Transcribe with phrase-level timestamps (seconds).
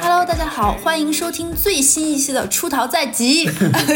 [0.00, 3.46] Hello，大家好，欢迎收听最新一期的《出逃在即》。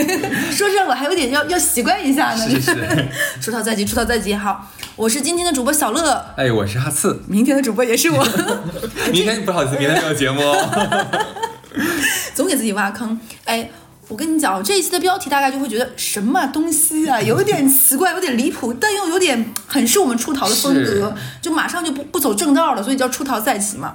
[0.55, 2.49] 说这我还有点要要习惯一下呢。
[2.49, 3.09] 是是
[3.43, 4.33] 出逃在即，出逃在即。
[4.35, 6.25] 好，我是今天的主播小乐。
[6.37, 7.21] 哎，我是哈次。
[7.27, 8.25] 明天的主播也是我。
[9.11, 10.41] 明天不好意思，明天没有节目。
[12.35, 13.19] 总给自己挖坑。
[13.45, 13.69] 哎，
[14.13, 23.95] 我跟你讲，这一期的标题大概就会觉得什么东西啊， 有点奇怪，有点离谱，但又有点很是我们出逃的风格，就马上就不不走正道了，所以叫出逃在即嘛。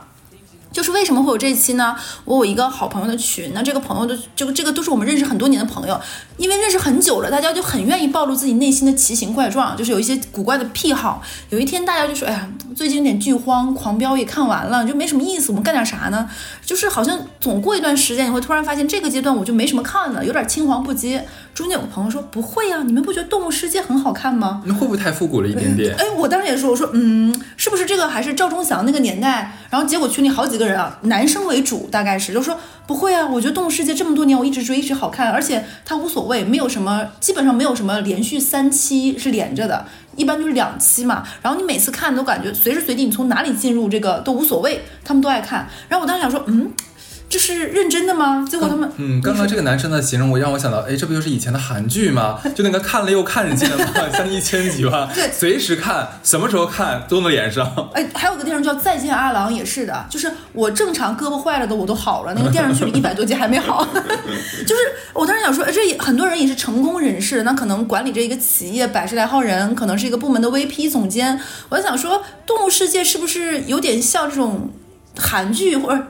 [0.71, 1.95] 就是为什么会有这一期呢？
[2.25, 5.99] 我有一个好朋友的群，那这个朋友的这个这个都是我们认识很多年的朋友，
[6.37, 11.21] 因为认识很久了，大家就很愿意暴露自己内心的奇形怪状，就是有一些古怪的癖好。
[11.49, 16.29] 有一天大家就说：“哎呀，最近有点剧荒，狂飙也看完了，就没什么意思，我们干点啥呢？”
[16.63, 21.25] 就是好像总过一段时间，你会突然发现这个阶段我就没什么看了，有点青黄不接。
[21.53, 25.95] 中间有个朋友说：“不会呀、你们不觉得《动物世界》很好看吗？”那会不会太复古了一点点？
[25.97, 29.57] 哎，我当时也说，我说，嗯，是不是这个还是赵忠祥那个年代？
[29.71, 41.23] 然后结果群里好几个人啊，男生为主，大概是就说不会啊，我觉得《动物世界》这么多年我一直追，一直好看，而且它无所谓，没有什么，基本上没有什么连续三期是连着的，一般就是两期嘛。
[41.41, 45.67] 然后你每次看都感觉随时随地你从哪里进入这个都无所谓，他们都爱看。
[45.89, 46.71] 然后我当时想说，嗯，
[47.29, 48.47] 这是认真的吗？
[48.49, 52.39] 结果他们，嗯，刚刚这个男生的形容我让我想到，哎，这不就是以前的韩剧吗？
[52.55, 53.85] 就那个看了又看，你记得吗？
[54.13, 57.89] 像一千集吧， 对随时看，什么时候看都能连上。
[57.93, 63.85] 哎，还有个电视剧叫《再见阿郎》，也是的，就是我正常胳膊坏了的我都好了，那个电视剧里一百多集还没好。
[64.65, 64.81] 就是
[65.13, 71.37] 我当时想说，哎，这也很多人也是成功人士，那可能管理着一个企业百十来号人，可能是一个部门的 VP 总监。
[71.67, 74.71] 我在想说，《动物世界》是不是有点像这种
[75.17, 76.01] 韩剧或者？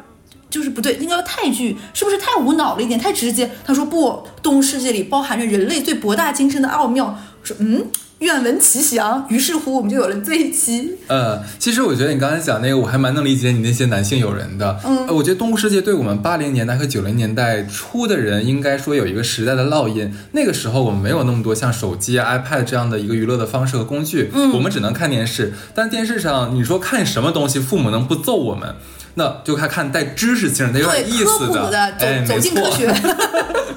[0.50, 3.52] 就是不对，应该叫泰剧，是不是太无脑了一点，太直接？
[3.66, 4.10] 他说不，
[4.42, 7.18] 《动物世界》里包含着人类最博大精深的奥妙。
[7.42, 7.86] 我说嗯，
[8.20, 9.26] 愿闻其详。
[9.30, 10.96] 于是乎，我们就有了这一期。
[11.08, 14.80] 呃，其实我觉得你刚才讲那个，我还蛮能理解你那些男性友人的。
[14.86, 20.14] 嗯呃我觉得《动物世界》对我们八零年代和九零年代初的人，应该说有一个时代的烙印。
[20.32, 25.54] 那个时候我们没有那么多像手机、啊、iPad 这样的一个娱乐的方式和工具，嗯我们只能看电视。
[25.76, 28.76] 但电视上你说看什么东西，父母能不揍我们？
[29.18, 32.88] 那就看看带知识性的、有点意思的，走、哎，走进科学。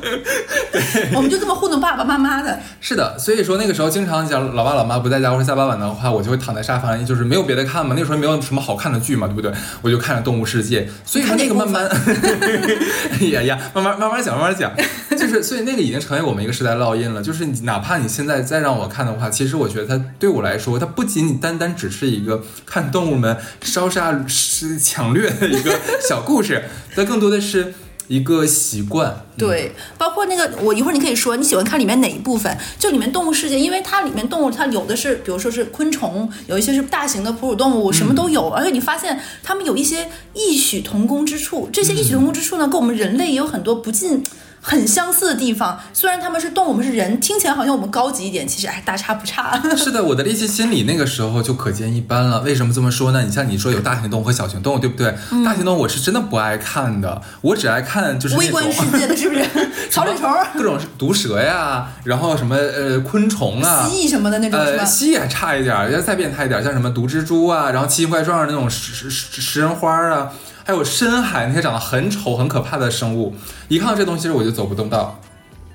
[1.15, 2.59] 我们就这么糊弄爸爸妈妈的。
[2.81, 7.95] 是的，所以说那个时候经常讲老爸老妈不在家或者下班晚的话，我就会躺在沙发上，就是没有别的看嘛。
[7.99, 9.53] 那时候没有什么好看的剧嘛，对不对？
[9.83, 11.87] 我就看着《动物世界》，所以说那个慢慢，
[13.21, 14.73] 哎呀呀，慢慢慢慢讲，慢慢讲，
[15.11, 17.23] 就是所以那个已经成为我们一个时代烙印了。
[17.23, 26.65] 就是你哪怕你现在再让我看的话，其实我觉得它对我来说，它不仅仅单单只是一个看动物们烧杀是抢掠的 一个小故事，
[26.95, 27.75] 但更多的是
[28.09, 29.25] 一个习惯。
[29.39, 32.57] 对，包括那个，我一会儿你可以说你喜欢看里面哪一部分？
[32.79, 38.49] 就里面动物世界，因为它里面动物它有的是，比如说是昆虫，有一些是大型的哺乳动物，什么都有。
[38.49, 44.23] 而且你发现它们有一些异曲同工之处，这些异曲同工之处呢，跟我们人类也有很多不尽。
[44.61, 49.61] 很相似的地方，虽然他们是动物，我们是人，听起来好像我们高级一点，其实哎，大差不差。
[49.77, 52.41] 是的，我的猎奇心理那个时候就可见一斑了。
[52.41, 53.23] 为什么这么说呢？
[53.23, 55.15] 你像你说有大型动物和小型动物，对不对？
[55.45, 59.45] 大型动物我是真的不爱看的，我只爱看就是微观世界的 是不是？
[59.91, 63.89] 草履虫、各种毒蛇呀，然后什么呃昆虫啊。
[63.89, 64.87] 蜥蜴什么的那种是吧呃，？
[64.87, 70.31] 蜥蜴还差一点儿，要再变态一点儿，像什么毒蜘蛛啊，然后奇形怪状的那种食食食食人花啊，
[70.71, 73.35] 还有深海那些长得很丑、很可怕的生物，
[73.67, 75.21] 一看到这东西我就走不动道。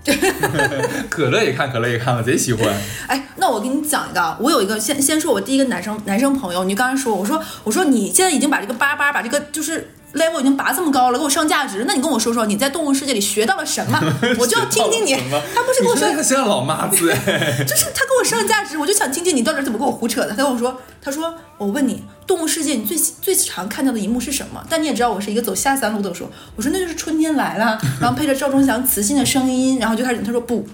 [1.10, 2.74] 可乐也看，可乐也看，了贼喜欢。
[3.08, 14.00] 哎，那我给你讲一个啊，我有一个先先说我第一个男生男生朋友，你刚才说，我说我说你现在已经把这个八八把这个就是 level 已经拔这么高了，给我上价值，那你跟我说说你在动物世界里学到了什么，
[14.40, 15.14] 我就要听听你。
[15.54, 17.66] 他不是跟我说你，他像老妈子哎。
[17.68, 20.30] 就是他给我上价值，我就想听听你到底怎么跟我胡扯的。
[20.30, 24.64] 他跟我说，他说我问你，动物世界你最最常看到的一幕是什么？
[24.70, 30.68] 但你也知道我是一个走下三路的，我说我说那就是春天来了，然后配着赵忠祥磁性的声音，然后就开始他说不。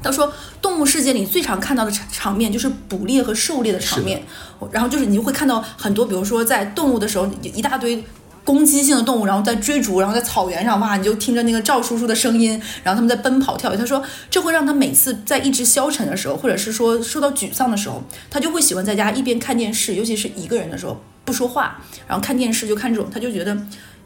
[0.00, 0.32] 他说，
[0.62, 4.22] 动物世界里最常看到的场场面就是捕猎和狩猎的场面，
[4.70, 8.04] 然后就是你就会看到很多，比如说在动物的时候，一大堆
[8.48, 12.52] 攻击性的动物，然后在追逐，然后在草原上，哇，你就听着那个赵叔叔的声音，
[12.82, 13.76] 然后他们在奔跑跳跃。
[13.76, 23.54] 他说，这会让他每次在意志消沉的时候，或者是说受到沮丧的时候，他就会喜欢在家一边看电视，尤其是一个人的时候不说话，然后看电视就看这种，他就觉得。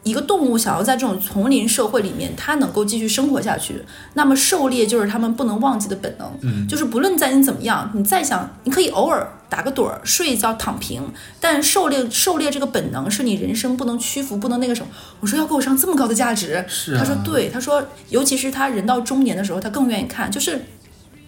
[0.03, 3.83] 一个动物想要在这种丛林社会里面，它能够继续生活下去，
[4.15, 6.31] 那么狩猎就是他们不能忘记的本能。
[6.43, 11.03] 嗯就是不论在你怎么样，你再想，你可以偶尔打个盹儿、睡一觉、躺平，
[11.41, 14.89] 但狩猎狩猎这个本能是你人生不能屈服、不能那个什么。
[15.21, 20.65] 我说要给我上这么高的价值，是啊他说对，他说尤其是他人到中年的时候，他更愿意看，就是。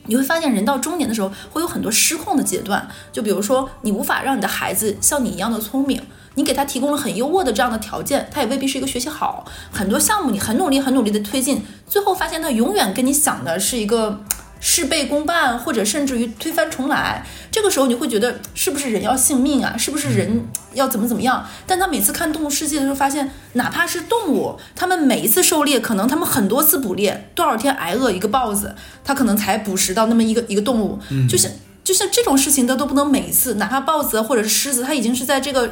[0.06, 5.98] 你会发现，人到中年的时候会有很多失控的阶段，就比如说，你无法让你的孩子像你一样的聪明，
[6.34, 9.44] 你给他提供了很优渥的这样的条件，他也未必是一个学习好。
[9.72, 14.20] 很多项目你很努力、很努力的推进，最后发现他永远跟你想的是一个
[14.60, 17.24] 事倍功半，或者甚至于推翻重来。
[17.50, 19.76] 这个时候你会觉得，是不是人要性命啊？
[19.76, 21.46] 是不是人要怎么怎么样？
[21.66, 30.98] 但他每次看《动物世界》的时候，发现哪怕是动物，他们每一次狩猎，可能他们很多次捕猎，多少天挨饿一个豹子，他可能才捕食到那么一个一个动物，
[31.28, 31.48] 就像
[31.84, 35.70] 就像这种事情，他都不能每一次，哪怕豹子或者是狮子，它已经是在这个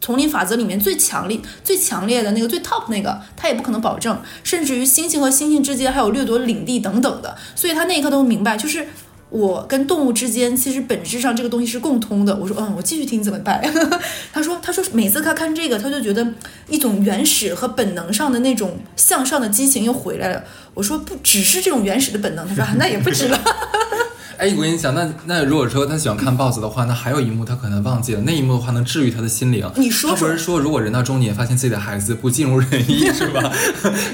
[0.00, 4.20] 丛林法则里面最强力、最强烈的那个最 top 那个，他也不可能保证。
[4.42, 8.86] 甚至于猩猩和猩猩之间还有掠夺领地等等的，所以他那一刻都明白，就是。
[9.32, 12.34] 我跟动物之间其实本质上这个东西是共通的。
[12.34, 13.62] 我说，嗯，我继续听怎么办？
[14.32, 16.26] 他说，他说每次他看这个，他就觉得
[16.68, 20.42] 一种原始和本能上的那种向上的激情又回来了。
[20.74, 22.44] 我说，不只是这种原始的本能。
[22.48, 23.40] 他说，那也不止了。
[24.40, 29.70] 哎，我跟你讲，那那如果说他喜欢看豹子的话，那还有一幕他可能忘记了，那一幕的话能治愈他的心灵。
[29.76, 33.52] 你说说他不是说，如果人到中年发现自己的孩子不尽如人意， 是吧？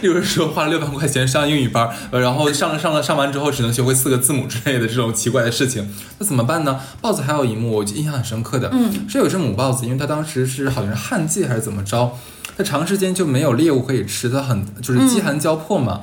[0.02, 5.88] 例如说花了六万块钱上英语班，呃然后上了上了上完之后只能学会四个字母之类的这种奇怪的事情，
[6.18, 6.80] 那怎么办呢？
[7.00, 12.10] 豹子还有一幕我印象很深刻的，嗯，是有只母豹子，因为它当时是好像是旱季还是怎么着，
[12.58, 16.00] 它长时间就没有猎物可以吃，它很就是饥寒交迫嘛。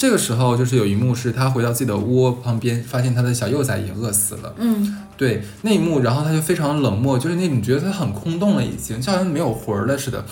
[0.00, 4.54] 这个时候，就是有一幕是他回到自己的窝旁边，发现他的小幼崽也饿死了。
[4.56, 10.24] 嗯，对那一幕，然后他就非常冷漠，就是那种觉得他很空洞了，已经就好像没有魂儿了似的。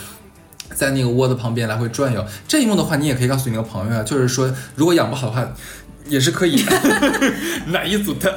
[0.75, 5.47] 在那个窝的旁边来回转悠，这一幕的话，你也可以告诉你那个朋友啊，就是说，如果养不好的话，
[6.09, 6.65] 也是可以
[7.69, 8.31] 哪一组的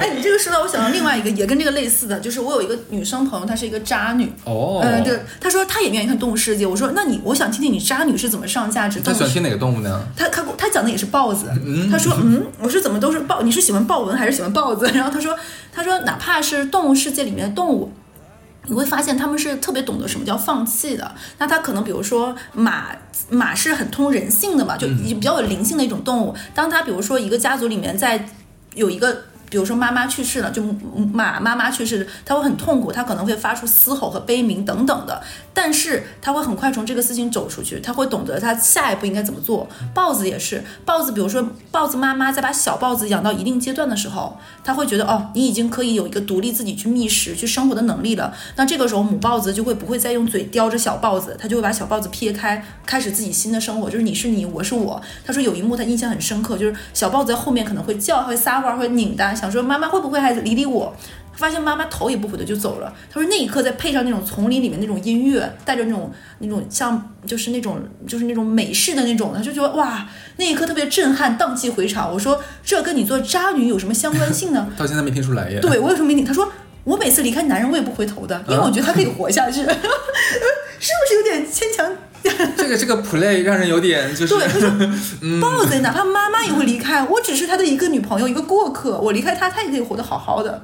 [0.00, 4.32] 哎，你这个说到我想到另外一个也跟这个类似的，就是我有一个女生朋友，她是一个渣女。
[4.44, 4.80] 哦。
[4.82, 6.66] 嗯，对，她说她也愿意看《动物世界》。
[6.68, 9.00] 我说，那你，我想听听你渣女是怎么上价值。
[9.00, 10.02] 动物世他喜欢听哪个动物呢？
[10.16, 11.46] 她她她讲的也是豹子，
[11.90, 14.90] 她说嗯，我说怎么都是豹，你是喜欢豹纹还是喜欢豹子？
[14.94, 15.36] 然后她说
[15.72, 17.92] 她说哪怕是动物世界里面的动物。
[18.66, 21.14] 你会发现他们是特别懂得什么叫放弃的。
[21.38, 22.86] 那他可能比如说马，
[23.28, 26.34] 马是很通人性的嘛，就比较有灵性的一种动物。
[26.54, 28.28] 当他比如说一个家族里面在
[28.74, 29.24] 有一个。
[29.52, 30.62] 比如说妈妈去世了，就
[31.12, 35.22] 马妈妈去世，他会很痛苦，他可能会发出嘶吼和悲鸣等等的，
[35.54, 39.68] 但是他会很快从这个事情走出去，他会懂得他下一步应该怎么做。
[39.94, 48.34] 豹子也是，豹子比如说豹子妈妈在把小豹子养到一定阶段的时候，他会觉得哦，你已经可以有一个独立自己去觅食、去生活的能力了。
[48.56, 55.00] 那这个时候母豹子就会不会再用嘴叼着小豹子，它就会把小豹子撇开，开始自己新的生活，就是你是你，我是我。
[55.24, 59.34] 他说有一幕他印象很深刻，就是小豹子在后面可能会叫、会撒欢、会拧的。
[59.34, 60.94] 想说妈妈会不会还理理我？
[61.34, 62.92] 发现妈妈头也不回的就走了。
[63.10, 70.06] 他说那一刻再配上那种丛林里面那种音乐，带着那种那种像就是那种就是那种美式的那种，他就觉得哇，
[70.36, 72.12] 那一刻特别震撼，荡气回肠。
[72.12, 74.68] 我说这跟你做渣女有什么相关性呢？
[74.76, 75.60] 到现在没听出来耶。
[75.60, 76.24] 对我有什么没听？
[76.24, 76.50] 他说
[76.84, 79.74] 我每次离开男人我也不回头的，因为我觉得他可以活下去， 是不
[81.08, 81.90] 是有点牵强？
[82.56, 84.70] 这个这个 play 让人有点就是对，他说
[85.40, 90.62] 豹子哪怕妈妈也会离开，我只是他的一个女朋友，一个过客，我离开他，他也可以活得好好的。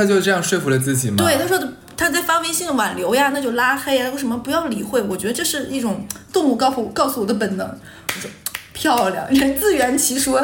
[0.00, 1.16] 他就这样说服了自己吗。
[1.18, 5.02] 对，他说的他在发微信挽留呀，那就拉黑呀，为什么不要理会？
[5.02, 7.66] 我觉得这是一种动物告诉告诉我的本能。
[7.68, 8.30] 我说
[8.72, 10.40] 漂亮，人自圆其说，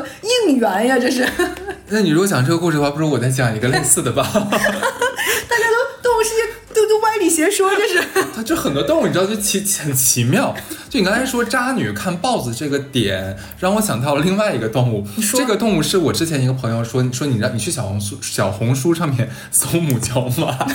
[0.47, 1.27] 应援呀，这是。
[1.89, 4.23] 那你如果讲这个故事的话，不如我再讲一个类似的吧。
[4.31, 5.76] 大家都
[6.17, 6.37] 动物世界
[6.75, 8.03] 都都歪理邪说，这是。
[8.35, 10.57] 它就很多动物，你知道，就奇很奇妙。
[10.89, 15.07] 就你刚才说渣女看豹子这个点，让我想到了另外一个动物。
[15.21, 20.57] 说这个动物是我之前一个朋友说说你让你去小红书小红书上面搜母角马，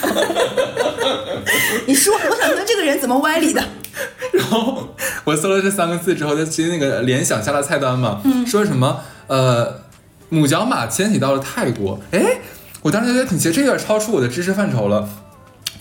[1.88, 3.64] 你说，我想问这个人怎么歪理的？
[4.34, 9.82] 然后我搜了这三个字之后，就直接那个联想下了菜单嘛，说什么呃
[10.30, 12.42] 母角马迁徙到了泰国，哎，
[12.84, 15.10] 我当时觉得挺奇，这有点超出我的知识范畴了。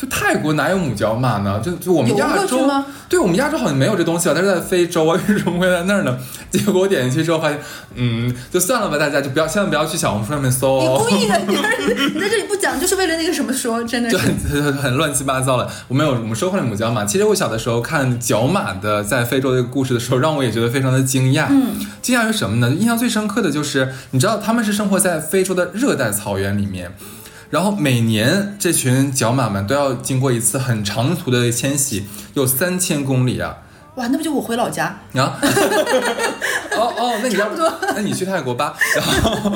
[0.00, 1.60] 就泰国哪有母角马呢？
[1.62, 6.16] 就就我们亚洲吗，对我们亚洲好像没有这东西啊，但是在非洲啊，为什么会在那儿呢？
[6.50, 7.60] 结果我点进去之后发现，
[7.96, 11.06] 嗯，就算了吧，大家就不要，千万不要去小红书上面搜哦。
[11.10, 11.54] 你故意的， 你
[12.14, 15.70] 你在这里不讲，就是为了那个什么说，真的就是很很很乱七八糟了。
[15.88, 17.04] 我们有，我们说回来母角马。
[17.04, 21.46] 其实我小的时候看角马的在非洲的故事的时候，让我也觉得非常的惊讶。
[21.50, 22.70] 嗯，惊讶于什么呢？
[22.74, 26.96] 印象最深刻的就是，你知道他们是生活在非洲的热带草原里面，
[27.50, 32.04] 然后每年这群角马们都要经过一次很长途的迁徙，
[32.34, 33.58] 有三千公里啊。
[33.96, 34.84] 哇，那不就我回老家？
[35.14, 35.36] 啊，
[36.76, 38.74] 哦哦，那你要差不多那你去泰国吧。
[38.94, 39.52] 然后，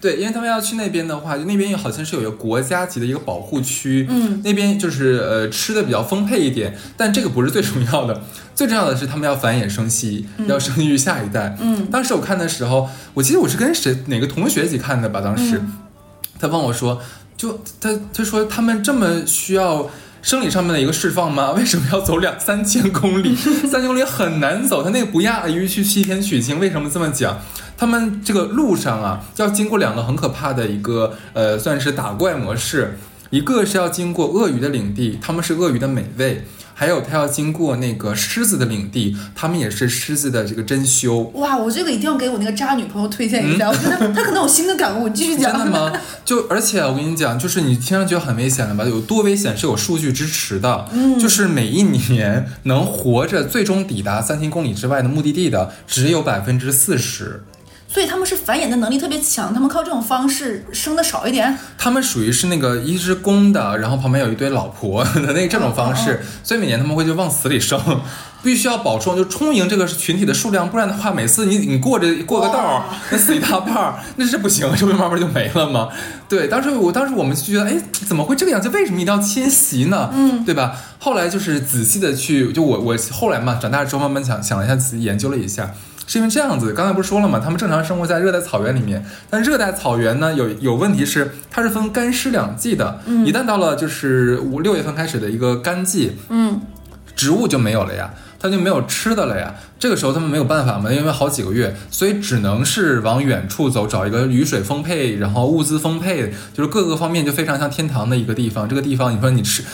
[0.00, 8.20] 对，因为他们要去那边的话，就那边好像是有一个国家级的一个保护区，嗯，那边就是呃吃的比较丰沛一点，但这个不是最重要的，
[8.52, 11.56] 最重要的是他们要繁衍生息，要生育下一代。
[11.60, 15.56] 嗯当时我看的时候，我记得我是跟谁哪个同学一起看的吧，当时。
[15.58, 15.72] 嗯
[16.42, 17.00] 他问我说，
[17.36, 19.88] 就他他说他们这么需要
[20.22, 21.52] 生理上面的一个释放吗？
[21.56, 23.36] 为什么要走两三千公里？
[23.70, 26.58] 三千公里很难走，他那个不亚于去西天取经。
[26.58, 27.38] 为什么这么讲？
[27.78, 32.98] 他们这个路上啊，要经过两个很可怕的一个呃，算是打怪模式。
[33.30, 36.42] 一个是要经过鳄鱼的领地，他们是鳄鱼的美味；
[36.82, 41.30] 还有他要经过那个狮子的领地，他们也是狮子的这个珍馐。
[41.34, 45.06] 哇，我这个一定要给我那个渣女朋友推荐一下，我觉得她她可能有新的感悟。
[45.06, 45.52] 你继续讲。
[45.52, 45.92] 嗯真的吗？
[46.24, 48.84] 就而且我跟你讲，就是你听上去很危险了吧？
[48.84, 50.88] 有多危险是有数据支持的。
[50.92, 57.44] 嗯，就是每一年能活着最终抵达三千公里之外的目的地的，只有百分之四十。
[57.92, 61.58] 所以他们是繁衍的能力特别强，他们靠这种方式生的少一点。
[61.76, 67.78] 他们属于是那个一只公的，然后旁边有一堆老婆的那这种方式，所以每年他们会就往死里生，
[68.42, 75.90] 必须要保证就充盈这个群体的数量，不然的话，每次你你过着过个道儿，那死一大半儿， 那是不行，这不慢慢就没了吗？
[76.26, 78.70] 对，当时我当时我们就觉得，哎，怎么会这个样子？
[78.70, 80.08] 为什么一定要迁徙呢？
[80.14, 80.74] 嗯，对吧？
[80.98, 85.70] 后来就是仔细的去，就我我后来嘛，长大之后慢慢想想了一下，仔细研究了一下。
[86.06, 87.40] 是因为这样子，刚才不是说了吗？
[87.42, 93.00] 他们正常生活在热带草原里面，但热带草原呢有有问题是，它是分干湿两季的。
[93.06, 96.60] 嗯一旦到了就是五六月份开始的一个干季，嗯，
[97.14, 99.54] 植物就没有了呀，它就没有吃的了呀。
[99.78, 108.68] 这个时候他们没有办法嘛，因为好几个月，所以只能是往远处走，找一个雨水丰沛，然后物资丰沛，就是各个方面就非常像天堂的一个地方。
[108.68, 109.64] 这个地方，你说你吃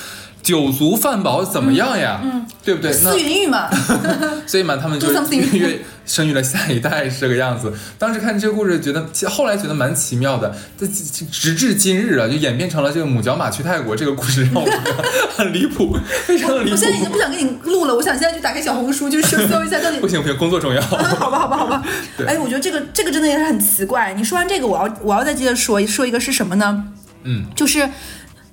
[0.48, 2.22] 酒足饭饱怎么样呀？
[2.24, 2.90] 嗯，对不对？
[3.04, 3.68] 那思云玉嘛，
[4.48, 7.70] 所以嘛，他们就越越生育了下一代是这个样子。
[7.98, 10.56] 当时看这个故事，觉得其后来觉得蛮奇妙的。
[10.78, 15.04] 这直直至今日啊，就演变成了这个母角马去泰国这个故事，让我觉得
[15.36, 16.90] 很离谱， 非常的离谱我现。
[16.90, 20.80] 在已经不想跟你录了，我想现在就打开小红书，就是 搜一下到底不行不行，工作重要。
[20.80, 21.84] 好吧，好吧，好吧。
[22.16, 24.14] 对哎，我觉得这个这个真的也是很奇怪。
[24.14, 26.84] 你说完这个，我要我要再接着说说一个是什么呢？
[27.24, 27.86] 嗯，就是。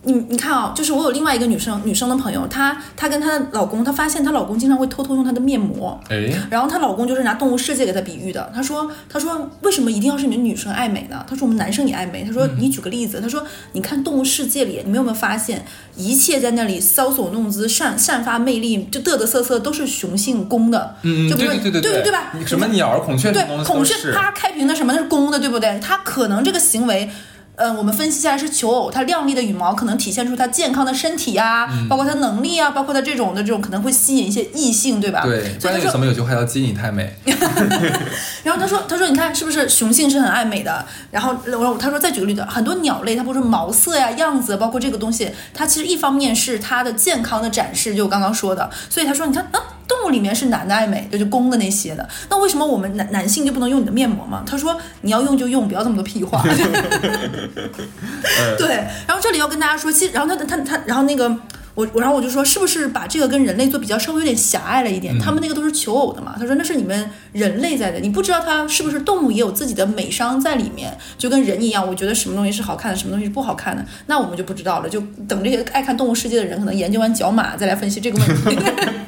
[0.06, 8.52] 你你看啊、就是我有另外一个女生女生的朋友，她她跟她的老公，她发现她老公经常会偷偷用她的面膜，哎，然后她老公就是拿动物世界给她比喻的。
[8.54, 11.26] 她说她说为什么一定要是你们女生爱美呢？
[11.28, 12.24] 她说我们男生也爱美。
[12.24, 13.44] 她说你举个例子，他说
[13.74, 15.66] 你看动物世界里，你们有没有发现
[15.98, 22.32] 一切在那里搔首弄姿、散散发魅力，就嘚嘚瑟瑟，都是雄性公的，嗯嗯，就比如说对对对对对吧？
[22.46, 24.14] 什么鸟儿、孔雀对孔雀都是。
[24.14, 25.80] 啪开屏的什么那是公的，对不对？
[25.82, 27.10] 它可能这个行为。
[27.58, 35.22] 呃，我们分析下来是求偶，它亮丽的羽毛可能体现出它健康的身体啊、嗯包括它能力啊，包括它这种的这种可能会吸引一些异性，对吧？
[35.24, 37.16] 对，关键有什么有句话叫“鸡你太美
[38.44, 40.86] 然后他说，他说你看是不是雄性是很爱美的？
[41.12, 48.70] 然后我说他说再举个例子，很多鸟类它不是毛色呀、样子，包括这个东西，它其实一方面是它的健康的展示，就我刚刚说的。
[48.90, 54.44] 所以他说，你看啊，动物里面是男的爱美，就是公的那些的，那为什么我们男男性就不能用你的面膜吗？
[54.46, 56.44] 他说你要用就用，不要这么多屁话。
[58.58, 58.68] 对，
[59.08, 61.36] 然后这里要跟大家说，其实然后他他他然后那个。
[61.76, 65.20] 我我然后我就说，是不是把这个跟人类做比较稍微有点狭隘了一点？
[65.20, 66.34] 他们那个都是求偶的嘛。
[66.40, 71.86] 他说那是你们人类在的，你不知道它是不是动物也有自己的美商在里面，就跟人一样。
[71.86, 74.88] 我觉得什么东西是好看的，什么东西是不好看的，那我们就不知道了。
[74.88, 78.58] 就等这些爱看动物世界的人，可能研究完角马再来分析这个问题。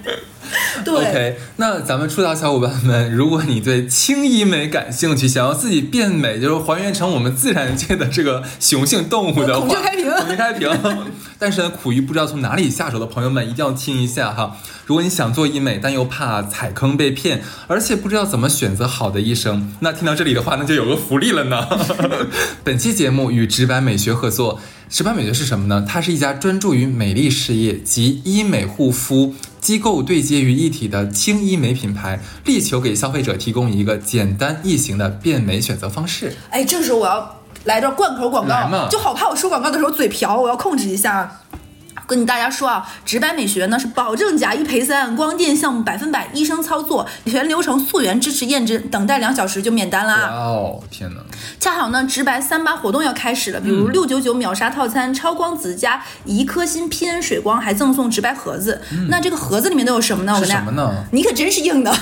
[0.88, 10.70] 对 OK，那咱们出道小伙伴们，如果你对轻医美感兴趣，想要自己变美，就是还原成我们自然界的这个雄性动物的话，孔雀开屏孔雀开屏。
[11.39, 14.58] 但是呢，苦于不知道从哪里下手的朋友们，一定要听一下哈。
[14.86, 21.67] 如果你想做医美，但又怕踩坑被骗，而且不知道怎么选择好的医生，那听到这里的话，那就有个福利了呢。
[22.63, 24.60] 本期节目与直白美学合作。
[24.89, 25.86] 直白美学是什么呢？
[25.86, 29.36] 它是一家专注于美丽事业及医美护肤
[29.68, 36.34] 机构对接于一体的轻医美品牌，力求给消费者提供一个简单易行的变美选择方式。
[36.50, 41.42] 哎，这个时候我要来段贯口广告，就好怕我说广告的时候嘴瓢，我要控制一下。
[42.08, 50.30] 跟大家说啊，直白美学呢是保证假一赔三，光电项目百分百医生操作，全流程溯源支持验证，等待两小时就免单哇啦。
[50.32, 51.22] 哦，天哪！
[51.60, 58.82] 恰好呢，直白三八活动要开始了，比如六九九秒杀套餐、超光子加一颗星 PN 水光，还赠送直白盒子。
[59.10, 60.34] 那这个盒子里面都有什么呢？
[60.34, 61.06] 我是跟大家什么呢？
[61.12, 61.94] 你可真是硬的，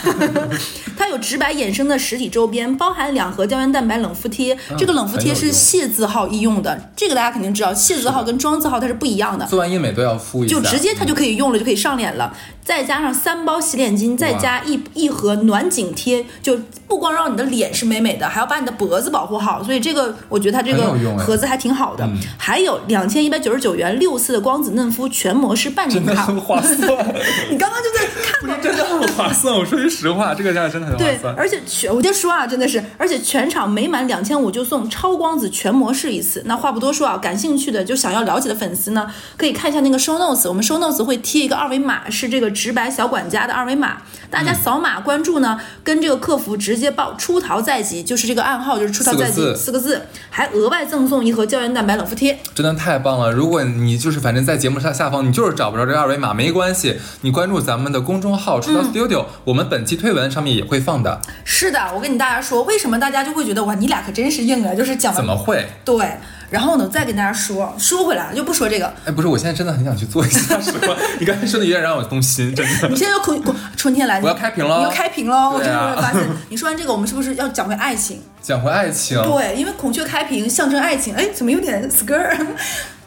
[0.96, 4.56] 它有直白衍生的实体周边，包含两盒胶原蛋白冷敷贴。
[4.78, 9.46] 这个冷敷贴是很有用谢字号医用的，这个大家肯定知道，谢字号跟庄字号它是不一样的。
[9.48, 12.36] 做完医美都要敷一下，就直接它就可以用了，就可以上脸了。
[12.64, 19.64] 再加上三包洗脸巾，再加一一盒暖颈贴，就不光让你的脸是美美的，还要把你的脖子保护好。
[19.64, 22.10] 所以这个我觉得它这个盒子还挺好的。
[22.40, 26.76] 还有两千一百九十九元六次的光子嫩肤全模式半年卡，真的很划算，
[27.52, 29.54] 你刚刚就在看到真的 很划算。
[29.54, 31.36] 我说句实话，这个价真的很划对，算。
[31.36, 36.42] 而且全我就说啊，真的是，而且全场每满两千五就送超光子全模式一次。
[36.48, 39.06] 那话不多说啊，感兴趣的就想要了解的粉丝呢，
[39.38, 43.98] 可以看一下那个 show notes，我们 show notes 会贴一个二维码，是这个直白小管家的二维码，
[44.32, 50.02] 大家扫码关注呢，跟这个客服直接报“出逃在即”，就是这个暗号，就是“出逃在即”四个字
[50.32, 52.38] 还额外赠送一盒胶原蛋白冷敷贴。
[52.56, 53.32] 真的太棒了！
[53.32, 61.22] 如果你就是反正在节目下下方你就是找不着这个二维码，没关系，你关注咱们的公众号“出逃 Studio”，、我们本期推文上面也会放的。
[61.44, 65.68] 是的，我跟你大家说，为什么大家就会觉得哇，你俩可真是硬啊，就是讲怎么会？
[65.86, 66.18] 对。
[66.50, 72.88] 然后呢，再跟大家说，说回来就不说这个，哎，不是，我现在真的很想去做一下，实话，你刚才说的有点让我动心，真的。
[72.90, 73.42] 你现在要空
[73.76, 75.50] 春天来，我要开屏了你要开屏了！
[75.50, 78.22] 我真的发现，你说完这个，我们是不是要讲回爱情？
[78.42, 82.38] 讲回爱情，对，因为孔雀开屏象征爱情，哎，怎么有点 skr？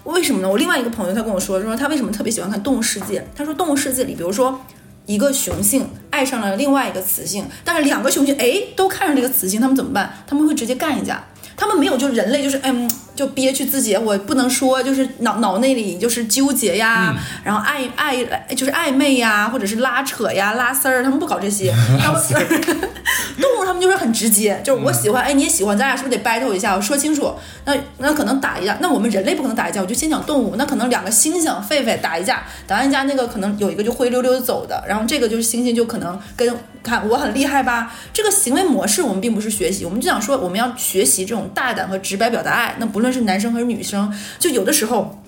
[0.05, 0.49] 为什么呢？
[0.49, 3.21] 我另外一个朋友他跟我说，说他为什么特别喜欢看《动物世界》？
[3.37, 4.61] 他说《动物世界》里，比如说
[5.07, 10.13] 一个雄性爱上了另外一个雌性，但是两个雄性哎都看上这个雌性，他们怎么办？
[10.27, 11.23] 他们会直接干一架。
[11.57, 21.75] 他们没有，就人类就是嗯，就憋屈自己，我不能说，就是脑脑内里就是纠结呀，然后暧暧就是暧昧呀，或者是拉扯呀、拉丝儿，他们不搞这些。
[21.99, 22.23] 他们
[23.41, 26.77] 动物他们就是很直接，就是我喜欢，哎，你也喜欢，咱俩是不是得 battle 一下？
[26.77, 27.35] 我说清楚。
[27.65, 30.55] 那那可能打一架，那我们人类不可能打一架，我就先讲动物。
[30.57, 36.49] 那可能两个猩猩狒狒打一架，打完一架那个可能有一个就灰溜溜的走的，然后这个就是猩猩就可能跟
[36.83, 37.93] 看我很厉害吧。
[38.13, 42.77] 这个行为模式我们并不是学习，我们就想说我们要学习这种大胆和直白表达爱。
[42.79, 45.23] 那不论是男生还是女生，就有的时候。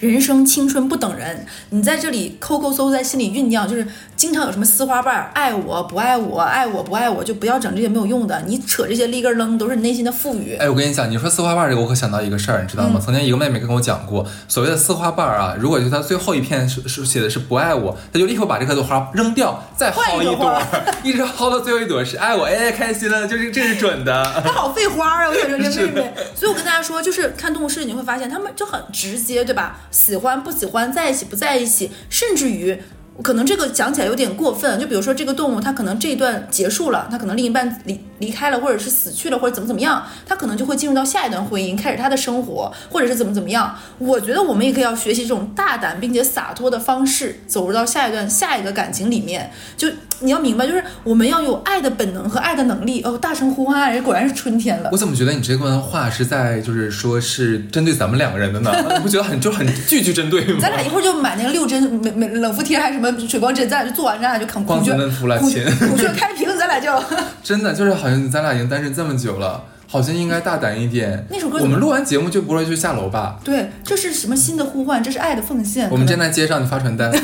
[0.00, 3.86] 人生青春不等人，你在这里抠抠搜，在心里酝酿，就是
[4.24, 8.42] 经常有什么丝花瓣儿，爱我不爱我，爱我不爱我，就不要整这些没有用的。
[8.46, 10.56] 你扯这些立根楞，都是你内心的赋予。
[10.56, 12.98] 哎，我跟你讲，你说丝花瓣这个，我可想到一个事儿，你知道吗？
[12.98, 20.62] 曾经一个妹妹跟我讲过，所谓的丝花瓣啊，如果就它最后一片是是写的是不爱我，她就立刻把这颗花扔掉，再薅一朵换
[21.04, 24.42] 一直薅到最后一朵是爱我，哎，开心了，就是这是准的。
[24.42, 25.28] 他好费花啊！
[25.28, 29.80] 我想说这妹妹，所以我跟大家说，就是看《动物世界》，你会发现他们就很直接，对吧？
[29.90, 32.80] 喜欢不喜欢，在一起不在一起，甚至于。
[33.22, 43.78] 可能这个讲起来有点过分，就比如说这个动物，它可能这一段结束了，它可能另一半离离开了，或者是死去了，或者怎么怎么样，它可能就会进入到下一段婚姻，开始他的生活，或者是怎么怎么样。
[43.98, 49.50] 我觉得我们也可以要学习这种大胆并且洒脱的方式，走入到下一段下一个感情里面。
[49.76, 49.88] 就
[50.20, 53.02] 你要明白，就是我们要有爱的本能和爱的能力。
[53.02, 54.96] 哦，大声呼唤爱人，果然是春天了我。
[54.96, 58.72] 怎么觉得你这段话是在就是说是针对咱们两个人的呢？
[58.94, 60.58] 你不觉得很就很句句针对吗？
[60.60, 66.90] 咱俩一会儿就买那个六针美美冷敷贴，还是什么水光针，咱俩就做完，咱俩就孔光孔雀子嫩肤了亲孔雀开屏，咱俩就
[67.42, 69.62] 真的就是好像咱俩已经单身这么久了，
[69.94, 71.24] 好像应该大胆一点。
[71.30, 73.38] 那首歌我们录完节目就不会去下楼吧？
[73.44, 75.00] 对，这是什么新的呼唤？
[75.00, 75.88] 这是爱的奉献。
[75.88, 77.12] 我们站在街上，你发传单，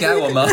[0.00, 0.44] 你爱我吗？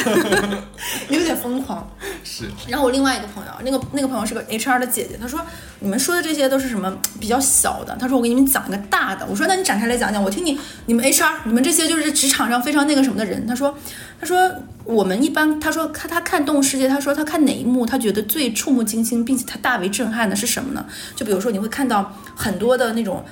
[1.09, 1.89] 有点疯狂。
[2.23, 5.41] 是，然后我另外一个朋友，那个那个朋友是个 HR 的姐姐，她说
[5.79, 7.97] 你们说的这些都是什么比较小的？
[7.99, 9.25] 她说我给你们讲一个大的。
[9.27, 10.55] 我说那你展开来讲讲，我听你
[10.85, 13.47] 你们 HR 你们这些就是职场上非常那个什么的人。
[13.47, 13.75] 她说
[14.19, 14.37] 她说
[14.83, 20.85] 我们一般她说她她看《动物世界》，她说她看哪一幕她觉得最触目惊心，并且她大为震撼的是什么呢？
[21.15, 23.23] 就比如说你会看到很多的那种。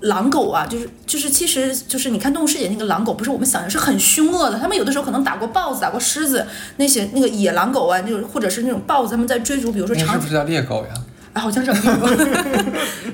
[0.00, 10.92] 狼狗啊，就是就是，其实就是你看《动物世界》那个狼狗，不是我们想象是很凶恶的，他们有的时候可能打过豹子、打过狮子，那些那个野狼狗啊，就是或者是那种豹子，他们在追逐，比如说长那是不是叫猎狗呀？
[11.32, 11.76] 哎，好像是有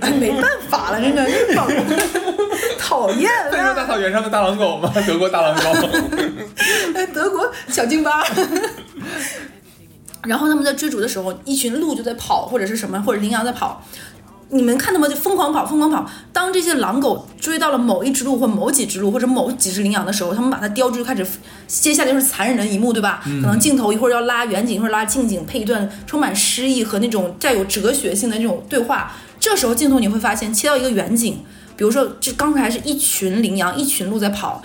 [0.01, 1.69] 哎，没办法了，真的，真讨
[2.79, 3.87] 讨厌非洲大。
[3.87, 4.93] 草原上的大狼狗吗？
[5.07, 5.89] 德国大狼狗。
[6.95, 8.25] 哎，德国小京巴。
[10.23, 13.85] 然后他们在追逐的时候，一群鹿就在跑，或者是什么，或者羚羊在跑。
[14.55, 16.07] 你们看他们就疯狂跑，疯狂跑。
[16.31, 21.27] 当这些狼狗追到了某一只鹿或某几只鹿或者某几只羚羊的时候，他们把它叼住，就开始，
[21.67, 23.23] 接下来就是残忍的一幕，对吧？
[23.25, 29.13] 可能镜头一会儿要拉远景，一会儿拉近景，配一段充满诗意和那种带有哲学性的那种对话。
[29.41, 31.39] 这时候镜头你会发现切到一个远景，
[31.75, 34.63] 比如说这刚才是一群羚羊、一群鹿在跑，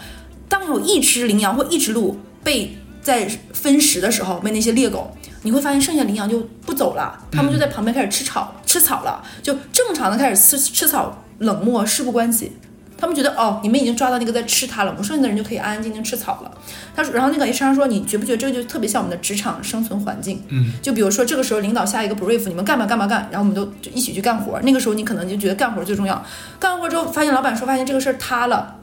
[0.50, 5.10] 当有一只羚羊或一只鹿被在分食的时候，被那些猎狗，
[5.44, 12.52] 你会发现剩下羚羊就不走了，他们就在旁边开始吃草，吃草了，就正常的开始吃吃草，冷漠事不关己。
[12.98, 16.52] 他们觉得哦，你们已经抓到那个在吃它了，我们剩下的人就可以安安静静吃草了。
[16.94, 20.44] 他说，然后那个 HR 说，你觉不觉得这个就特别像我们的职场生存环境？
[20.50, 24.60] 嗯，就比如说这个时候领导下一个 brief，你们干嘛干嘛干，然后我们都就一起去干活。
[24.64, 26.22] 那个时候你可能就觉得干活最重要，
[26.60, 28.76] 干完活之后发现老板说发现这个事儿塌了。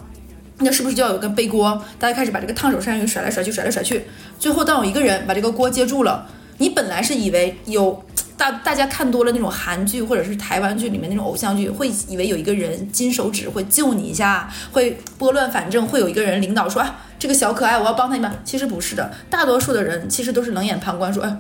[0.59, 1.83] 那是不是就要有个背锅？
[1.99, 4.05] 大家开始把这个烫手山芋甩来甩去，甩来甩去，
[4.39, 6.27] 最后当有一个人把这个锅接住了，
[6.59, 8.05] 你本来是以为有
[8.37, 18.33] 大大家看多了那种韩剧或者是台湾剧里面那种偶像剧，会以为有一个人金手指会救你一下，会拨乱反正，会有一个人领导说啊，这个小可爱我要帮他一把。
[18.45, 21.37] 其实不是的，大多数的人其实都是冷眼旁观，说哎。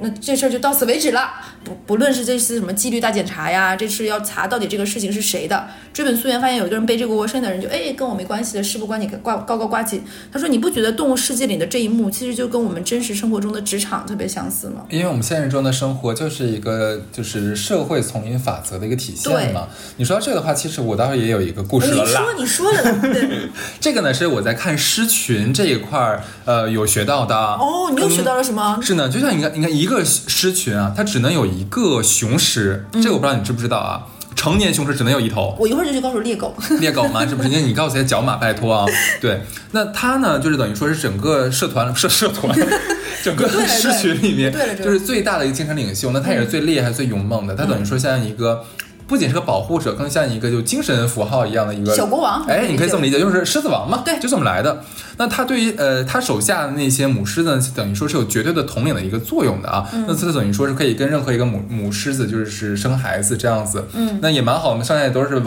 [0.00, 1.30] 那这事儿就到此为止了，
[1.64, 10.02] 不不论是这次什么纪律大检查呀，这次要查到底这个事情是谁的，追本溯源发现有一个人背这个锅，剩下的人就哎跟我没关系的，事不关你挂高高挂起。
[10.32, 14.82] 他说你不觉得动物世界里的这一幕其实就跟我们真实生活中的职场特别相似吗？
[14.90, 19.68] 因为我们现实中的生活就是一个就是社会丛林法则的一个体现嘛。
[19.96, 22.04] 你说到这个的话，其实我倒是也有一个故事了。
[22.04, 23.48] 你说你说的，对，
[23.78, 27.36] 这个呢是我在看狮群这一块儿呃有学到的。
[27.36, 28.80] 哦，你又学到了什么？
[28.82, 30.64] 是呢，就像你看，你看一个狮群。
[30.64, 34.02] 群啊，它只能有一个雄狮，这个我不知道你知不知道啊？
[34.34, 35.56] 成年雄狮只能有一头。
[35.60, 36.52] 我一会儿就去告诉猎狗。
[36.80, 37.24] 猎狗吗？
[37.24, 37.48] 是不是？
[37.54, 38.84] 那你告诉一下角马，拜托啊。
[39.20, 39.40] 对，
[39.70, 42.52] 那它呢，就是等于说是整个社团 社社团，
[43.22, 46.10] 整个狮群里面，就是最大的一个精神领袖。
[46.10, 47.54] 那它也是最厉害、最勇猛的。
[47.54, 48.64] 它等于说像一个。
[49.06, 52.44] 不仅是个保护者，更像一个就精神符号一样的一个小国王。
[52.46, 54.02] 哎，你可以这么理解，就是狮子王嘛。
[54.04, 54.82] 对，就这么来的。
[55.16, 59.88] 那他对于呃他手下的那些母狮呢，等于说是有绝对的统领的一个作用的啊。
[60.06, 63.86] 那它等于说是可以跟任何一个母母狮子就是生孩子这样子。
[63.94, 64.70] 嗯，那也蛮好。
[64.70, 65.42] 我们上下都是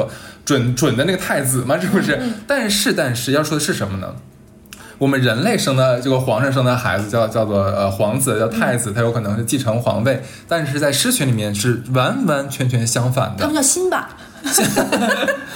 [0.46, 2.20] 准准的那个太子嘛，是不是？
[2.46, 4.14] 但是但是要说的是什么呢？
[5.00, 13.42] 我们人类生的这个皇上生的孩子叫叫做呃皇子叫太子，他有可能是继承皇位，但是在狮群里面是完完全全相反的。
[13.42, 14.10] 他们叫辛巴，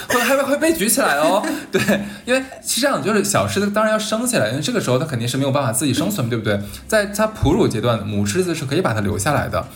[0.08, 1.44] 会还会会被举起来哦。
[1.72, 1.80] 对，
[2.24, 6.60] 因为是这样，就是小狮子当然要生下来，因为这个时候它肯定是没有办法自己生存，对不对？
[6.86, 9.66] 在它哺乳阶段，母狮子是可以把它留下来的。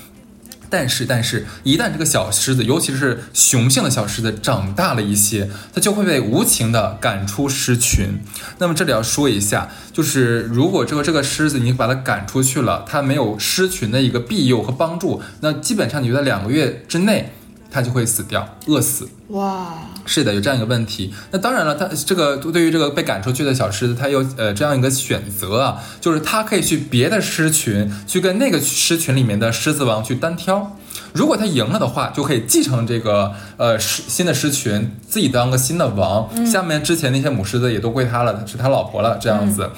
[0.68, 8.20] 但是，但是，一旦这个小狮子，尤其是雄性的小狮子长大了一些，它就会被无情的赶出狮群。
[8.58, 17.32] 那么这里要说一下，就是如果这个这个狮子你把它赶出去了，它没有狮群的一个庇佑和帮助，那基本上你就在两个月之内。
[17.68, 19.06] 它就会死掉，饿死。
[19.28, 19.74] 哇，
[20.06, 21.12] 是的，有这样一个问题。
[21.32, 30.76] 那当然了，他这个对于这个被赶出去的小狮子，他有呃这样一个选择啊，就是他可以去别的狮群，去跟那个狮群里面的狮子王去单挑。
[31.12, 36.28] 如果他赢了的话，就可以继承这个呃狮新的狮群，自己当个新的王。
[36.46, 39.70] 下面之前那些母狮子也都归他了，是他老婆了，这样子。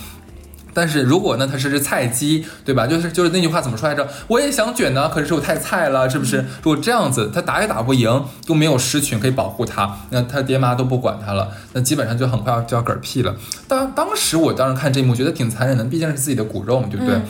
[0.78, 2.86] 但是如果呢，它是只菜鸡，对吧？
[2.86, 4.06] 就是就是那句话怎么说来着？
[4.28, 6.36] 我也想卷呢，可是我太菜了，是不是？
[6.62, 13.34] 如果这样子，他打也打不赢，又没有狮群可以保护他，那他爹妈都不管他了，那基本上就很快要就要嗝屁了。
[13.66, 17.20] 当当时我当时看这一幕，觉得挺残忍的，毕竟是自己的骨肉嘛，对不对？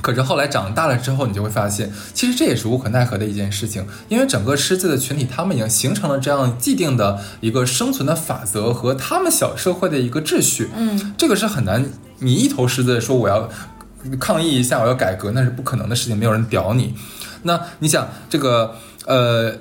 [0.00, 10.70] 可是后来长大了之后，你就会发现，其实这也是无可奈何的一件事情，因为整个狮子的群体，他们已经形成了这样既定的一个生存的法则和他们小社会的一个秩序。
[10.76, 11.84] 嗯，这个是很难，
[12.20, 13.48] 你一头狮子说我要
[14.18, 16.94] 抗议一下，我要改革，那是不可能的事情，没有人屌你。
[17.42, 18.74] 那你想这个，
[19.06, 19.54] 呃，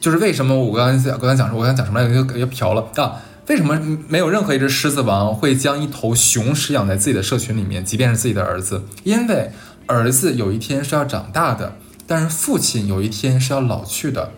[0.00, 2.14] 就是为什么我刚才刚才讲说，我刚讲什么来着？
[2.14, 3.20] 又又飘了啊？
[3.48, 8.84] 为什么没有任何一只狮子王会将一头雄狮养在自己的社群里面，即便是自己的儿子？
[9.02, 9.50] 因为
[9.86, 14.30] 儿子有一天是要长大的，但是父亲有一天是要老去的。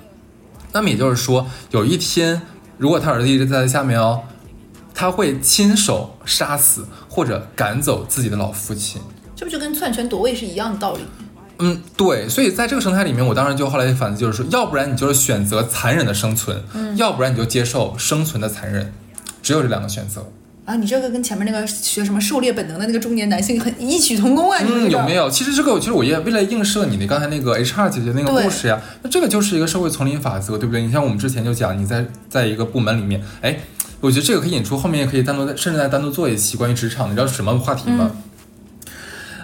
[0.73, 2.43] 那么也就是说，有一天，
[2.79, 4.23] 如果他儿子一直在下面哦，
[4.95, 9.01] 他会亲手杀死或者赶走自己的老父亲。
[9.37, 11.01] 这不就跟篡权夺位是一样的道理？
[11.61, 12.29] 嗯，对。
[12.29, 16.61] 所以在这个生态里面，我当时就后来反思，就是说，要不然你就是选择残忍的生存，
[16.97, 18.93] 要不然你就接受生存的残忍，
[19.41, 20.27] 只有这两个选择。
[20.65, 24.59] 啊，你这个跟前面那个学什么狩猎本能的那个中年男性很异曲同工啊！
[24.63, 25.29] 嗯，有没有？
[25.29, 30.83] 其实这个，其实我也为了映射你的刚才那个 HR 姐姐那个故事呀，那这个就是一个社会丛林法则，对不对？
[30.83, 33.61] 你像我们之前就讲，你在在一个部门里面，哎，
[34.05, 38.11] 我觉得这个可以引出后面也可以单独，甚至再单独做一期关于职场的，你知道什么话题吗？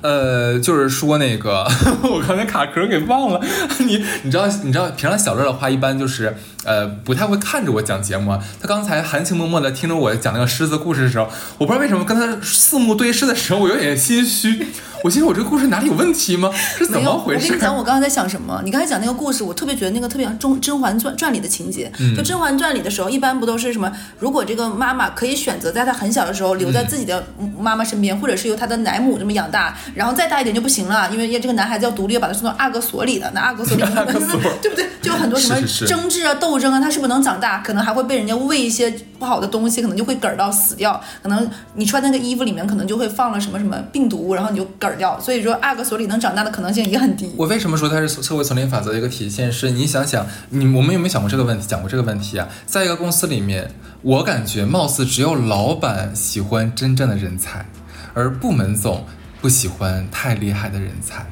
[0.02, 1.66] 呃，就是说那个，
[2.04, 3.40] 我刚才卡壳给忘了。
[3.80, 8.30] 你你知道你知道平常小乐的话，一般就是呃不太会看着我讲节目。
[8.30, 14.66] 啊他刚才含情脉脉的听着我讲那个狮子故事的时候，我不知道为什么跟他四目对视的时候，我有点心虚。
[15.02, 16.50] 我心想，我这个故事哪里有问题吗？
[16.76, 17.46] 是怎么回事？
[17.46, 18.60] 我跟你讲，我刚才在想什么？
[18.66, 21.90] 你刚才讲那个故事，我特别觉得那个特别像《甄甄嬛传》传里的情节。
[22.14, 23.90] 就《甄嬛传》里的时候，一般不都是什么？
[24.18, 27.24] 如果这个妈妈可以选择在她很小的时候留在自己的
[27.58, 33.30] 妈妈身边，或者是由她的奶母这么养大，然后再大一点就不行了，因为这个男孩子要独立，要把他送到阿哥所里的。
[33.34, 33.82] 那阿哥所里，
[34.60, 34.86] 对不对？
[35.00, 37.58] 就有很多什么争执啊、斗争啊，他是不是能长大？
[37.58, 41.00] 可能还会被人家喂一些不好的东西，可能就会嗝儿到死掉。
[41.22, 47.30] 可能你穿那个衣服里面可能就会放了什么什么病毒，然后你就嗝儿掉，所以说阿哥所里能长大的可能性也很低。
[47.36, 49.52] 我为什么说它是社会丛林法则的一个体现？
[49.52, 51.66] 是你想想，你我们有没有想过这个问题？
[51.66, 52.48] 讲过这个问题啊？
[52.66, 53.70] 在一个公司里面，
[54.02, 57.66] 我感觉貌似只有老板喜欢真正的人才，
[58.14, 59.04] 而部门总
[59.40, 61.26] 不喜欢太厉害的人才。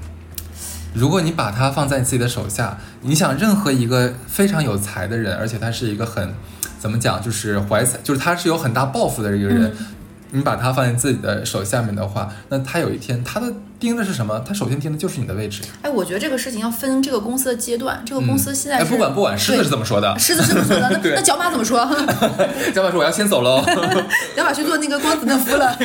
[0.94, 6.34] 如果你把他放在你自己的手下，你想任何一个非常有才的人，而且他是一个很
[6.78, 9.72] 怎么讲，就是怀才，就是他是有很大抱负的一个人。
[10.30, 14.38] 你把它放在自己的手下面的话，那他有一天他的盯的是什么？
[14.46, 15.62] 他首先盯的就是你的位置。
[15.82, 18.02] 哎，我觉得这个事情要分这个公司的阶段。
[18.04, 20.18] 这个公司现在哎，不管不管，狮子是怎么说的？
[20.18, 20.90] 狮子是怎么说的？
[20.90, 21.78] 那 那角马怎么说？
[22.74, 23.62] 角马说我要先走喽，
[24.36, 25.76] 角马去做那个光子嫩肤了，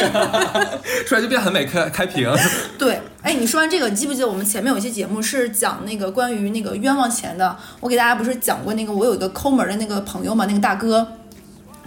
[1.08, 2.30] 出来就变很美开开屏。
[2.78, 7.56] 对，哎，你说完这个，你记不记得我们前面有一期节目是讲那个关于那个冤枉钱的？
[7.80, 11.08] 我给大家不是讲过那个我有一个抠门的那个朋友嘛，那个大哥。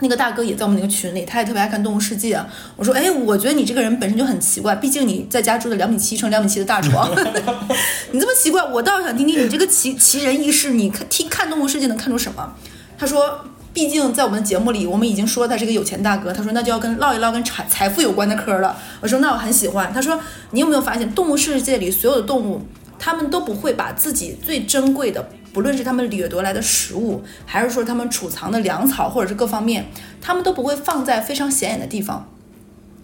[0.00, 2.36] 那个大哥也在我们那个群里，他也特别爱看《动物世界》。
[2.76, 7.10] 我说，哎，我觉得你这个人本身就很奇怪，毕竟你在家住的两米七乘两米七的大床，
[8.12, 12.54] 你这么奇怪，我倒是想听听你这个奇奇人异事，你看听看《动物世界》能看出什么？
[12.98, 13.40] 他说，
[13.72, 16.32] 毕竟在我们的节目里，我们已经说他是个有钱大哥。
[16.32, 18.76] 他说，那就要跟唠一唠跟财财富有关的嗑了。
[19.00, 19.90] 我说，那我很喜欢。
[19.92, 22.60] 他说，你有没有发现，动物世界里所有的动物，
[22.98, 25.28] 他们都不会把自己最珍贵的。
[25.56, 29.86] 不论是他们掠夺来的食物，还是说他们储藏的粮草，或者是各方面，
[30.20, 32.30] 他们都不会放在非常显眼的地方，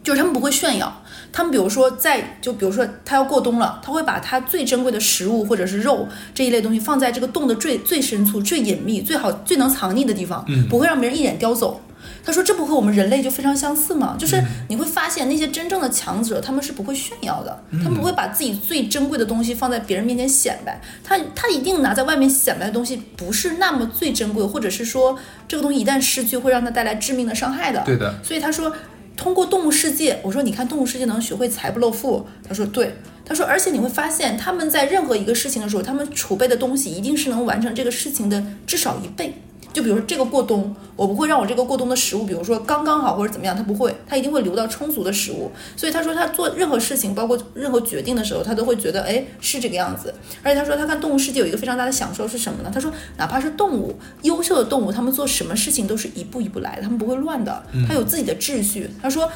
[0.03, 1.03] 就是他们不会炫耀。
[1.33, 11.81] 他们比如说在，就比如说他要过冬了，他会把他最珍贵的食物或者是肉这一类东西放在这个洞的最最深处、最隐秘、最好、最能藏匿的地方，不会让别人一眼叼走。
[12.25, 14.17] 他说：“这不和我们人类就非常相似吗？
[14.19, 20.81] 就是你会发现那些真正的强者，他们是不会炫耀的，他们不会把自己最珍贵的东西放在别人面前显摆。
[21.03, 27.83] 他他一定拿在外面显摆的东西，不是那么最珍贵，或者是说这个东西一旦失去，会让他带来致命的伤害的。
[27.85, 28.15] 对的。
[28.23, 28.73] 所以他说，
[29.17, 32.27] 通过动物世界，我说你看动物世界能学会财不露富。
[32.47, 32.95] 他说对。
[33.25, 39.35] 他说，而且你会发现他们在任何一个事情的时候，他们储备的东西一定是能完成这个事情的至少一倍。”
[39.73, 45.51] 就比如说这个过冬，我不会让我这个过冬的食物，比如说刚刚好或者怎么样，他不会，他一定会留到充足的食物。
[45.77, 50.15] 所以他说他做任何事情，包括任何决定的时候，他都会觉得，哎，是这个样子。
[50.43, 52.71] 而且他说他看动物世界有一个非常大的享受是什么呢？
[52.73, 58.91] 他说哪怕是动物，优秀的动物，他们做什么事情都是一步一步来的，他们不会乱的，他有自己的秩序。
[59.03, 59.31] 他说，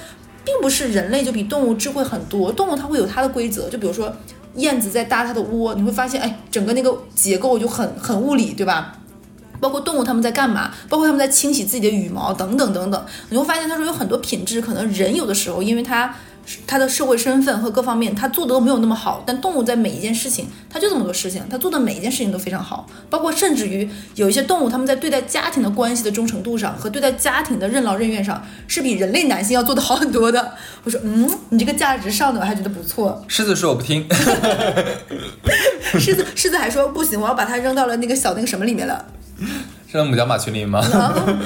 [0.45, 3.71] 并不是人类就比动物智慧很多，动物它会有它的规则。
[3.71, 4.15] 就比如说
[4.57, 8.99] 燕子在搭它的窝，你会发现，哎，整个那个结构就很很物理，对吧？
[9.61, 10.71] 包括动物他们在干嘛？
[10.89, 16.15] 包括他们在清洗自己的羽毛等等等等，你会发现他说有很多品质，可能人有的时候因为他
[16.65, 22.87] 他的社会身份和各方面他做的都没有那么好，但动物在每一件事情他就这么多事情，他做的每一件事情都非常好。
[23.11, 30.53] 包括甚至于有一些动物，他们在对待家庭的关系的忠诚度上和对待家庭的任劳任怨上，是比人类男性要做的好很多的。
[30.85, 33.25] 我说，嗯，你这个价值上的我还觉得不错。
[33.27, 34.07] 狮子说我不听，
[35.99, 39.05] 狮子狮子还说不行，我要把它扔到了那个小那个什么里面了。
[39.89, 40.81] 是母角马群里吗？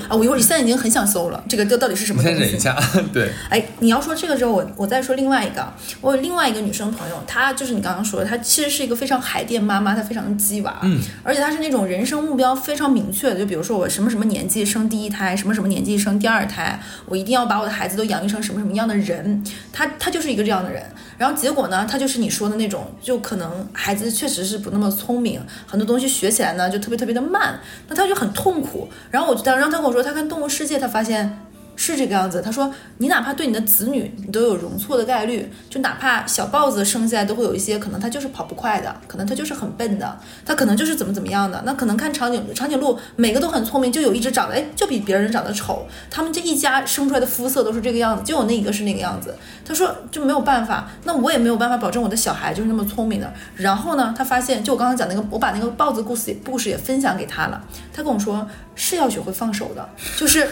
[0.08, 2.22] 啊，我一会儿现在已经很想搜了，这个这到底是什么？
[2.22, 2.76] 先忍一下，
[3.12, 3.30] 对。
[3.50, 5.72] 哎，你要说这个之后，我我再说另外一个。
[6.00, 20.82] 我有另外一个女生朋友，她就是你刚刚说的，她其实是一个非常海淀妈妈，她非常的鸡娃，嗯，而且她是那种人生目标非常明确的，就比如说我什么什么年纪生第一胎，什么什么年纪生第二胎，我一定要把我的孩子都养育成什么什么样的人，她她就是一个这样的人。
[21.20, 28.88] 然后结果呢，他就是你说的那种，就可能孩子确实是不那么聪明，很多东西学起来呢就特别特别的慢，那他就很痛苦。
[29.10, 31.38] 然后我就当让她跟我说，他看《动物世界》，他发现
[31.80, 32.42] 是这个样子。
[32.42, 41.62] 他说，你哪怕对你的子女，你都有容错的概率，就哪怕小豹子生下来都会有一些可能，它就是跑不快的，可能它就是很笨的，它可能就是怎么怎么样的。
[41.64, 49.34] 那可能看长颈长颈鹿，每个都很聪明，就有一只长得哎就比别人长得丑，他们这一家生出来的肤色都是这个样子，就有那一个是那个样子。
[49.64, 53.32] 他说就没有办法，那我也没有办法保证我的小孩就是那么聪明的。
[53.56, 57.64] 然后呢，他发现就我刚刚讲那个，我把那个豹子故事故事也分享给他了。
[57.90, 60.46] 他跟我说是要学会放手的，就是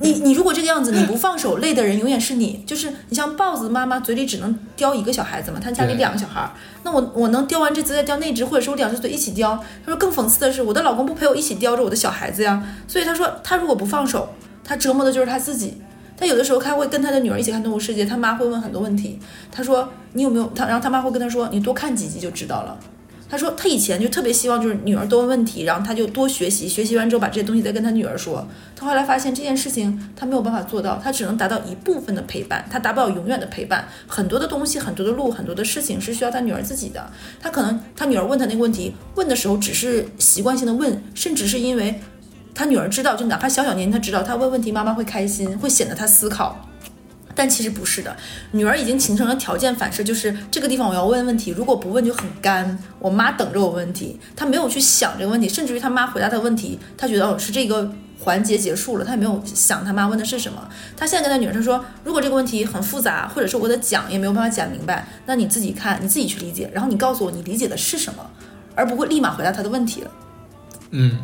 [0.00, 2.64] 你你如果这个样子你不放手，累的人永远是你。
[2.66, 6.50] 就是你像豹子妈妈嘴里只能叼一个小孩子嘛，他家里两个小孩，
[6.82, 9.62] 那我我能叼完这只再叼那只，或者是我两只嘴一起叼。
[9.84, 12.62] 他说更讽刺的是，我的老公不陪我一起叼着我的小孩子呀。
[12.88, 14.28] 所以他说他如果不放手，
[14.64, 15.78] 他折磨的就是他自己。
[16.16, 19.18] 他有的时候他会跟他的女儿一起看《动物世界》，他妈会问很多问题。
[19.50, 22.78] 他说：“你有没有？”他然后他妈会跟他说：“你多看几集就知道了。”
[23.28, 28.46] 他说他以前就特别希望就是女儿多问问题，然后他就多学习，学习完之后把这些东西再跟他女儿说。
[28.76, 33.88] 他后来发现这件事情他没有办法做到，他只能达到一部分的陪伴，他达不到永远的陪伴。
[34.06, 37.10] 很多的东西，很多的路，很多的事情是需要他女儿自己的。
[37.40, 42.00] 他可能他女儿问他那个问题，问的时候只是习惯性的问，甚至是因为。
[42.56, 46.56] 他女儿知道，就哪怕小小年纪，他知道他问问题，妈妈会开心，会显得他思考。
[47.34, 48.16] 但其实不是的，
[48.52, 52.78] 女儿已经形成了条件反射，就是这个地方我要问问题，如果不问就很干。
[52.98, 60.66] 我妈等着我问题，她没有去想这个问题，甚至于她妈回答她的问题，她觉得哦是这个环节结束了，她也没有想她妈问的是什么。
[60.96, 68.24] 她现在跟她女儿她说，如果这个问题很复杂，或者是我给她讲也没有办法讲明白，那你自己看，你自己去理解，然后你告诉我你理解的是什么，
[68.74, 70.10] 而不会立马回答她的问题了，
[70.92, 71.18] 嗯，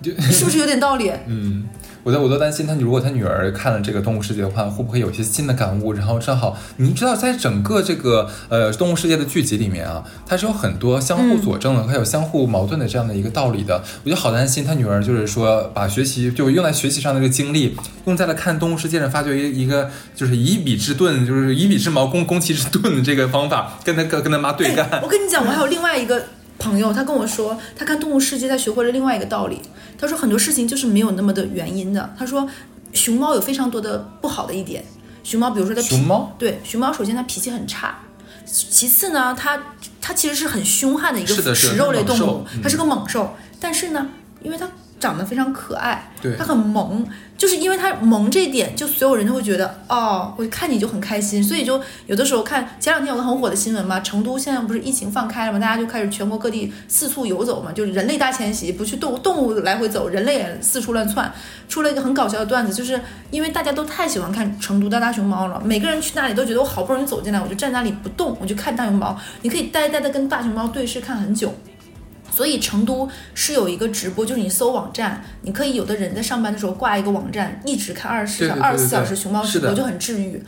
[0.00, 1.12] 就是不是有点道理？
[1.26, 1.66] 嗯，
[2.04, 5.92] 我都我都担心他，如果他女儿看了这个《动物世界》的话，会不会有一些新的感悟？
[5.92, 13.82] 然后正好，你知道，在整个这个呃《动物世界》的剧集里面啊，它是有很多相互佐证的，还有相互矛盾的这样的一个道理的。
[14.04, 25.00] 我就好担心他女儿，就是说把学习就用在学习上的这个精力，用在了看《动物世界》上，发觉一一个就是以彼之盾，就是以彼之矛攻攻其之盾的这个方法，跟他跟跟他妈对干。
[25.02, 26.22] 我跟你讲，我还有另外一个
[26.58, 29.60] 朋友，他跟我说，他看《动物世界》，他学会了另外一个道理。
[29.96, 32.14] 他说很多事情就是没有那么的原因的。
[32.18, 32.48] 他说，
[32.92, 34.84] 熊猫有非常多的不好的一点。
[35.22, 37.98] 熊猫，比如说它脾熊猫对熊猫，首先它脾气很差，
[38.44, 39.60] 其次呢，它
[40.00, 43.34] 它其实是很凶悍的一个食肉类动物它是个猛兽。
[43.60, 44.08] 但是呢，
[44.42, 44.68] 因为它
[44.98, 46.34] 长得非常可爱，对。
[46.36, 47.06] 它很萌，
[47.36, 61.32] 就是因为它萌这一点，就所有人都会觉得哦，我看你就很开心，所以就有的时候看前两天有个很火的新闻嘛，成都现在不是疫情放开了嘛，大家就开始全国各地四处游走嘛，就是人类大迁徙，不去动动物来回走，人类也四处乱窜，
[61.68, 71.54] 出了一个很搞笑的段子，就是因为大家都太喜欢看成都的大熊猫了，每个人去那里都觉得我好不容易走进来，我就站那里不动，我就看大熊猫，你可以呆呆的跟大熊猫对视看很久。
[72.38, 80.40] 所以成都是有一个直播，就是你搜网站，你可以有的人在上班的时候挂一个网站，一直看二十四小二十四小时熊猫直播，就很治愈。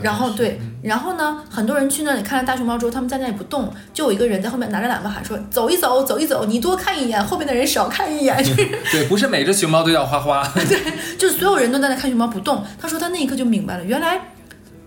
[0.00, 10.42] 然后对，然后呢，很多人去那里看了大熊猫之后，他们在那里不动，就有一个人在后面拿着喇叭喊说：“走一走，走一走，你多看一眼，后面的人少看一眼。”就是对，不是每只熊猫都要花花。
[10.56, 10.80] 对
[11.18, 12.64] 就是所有人都在那看熊猫不动。
[12.80, 14.18] 他说他那一刻就明白了，原来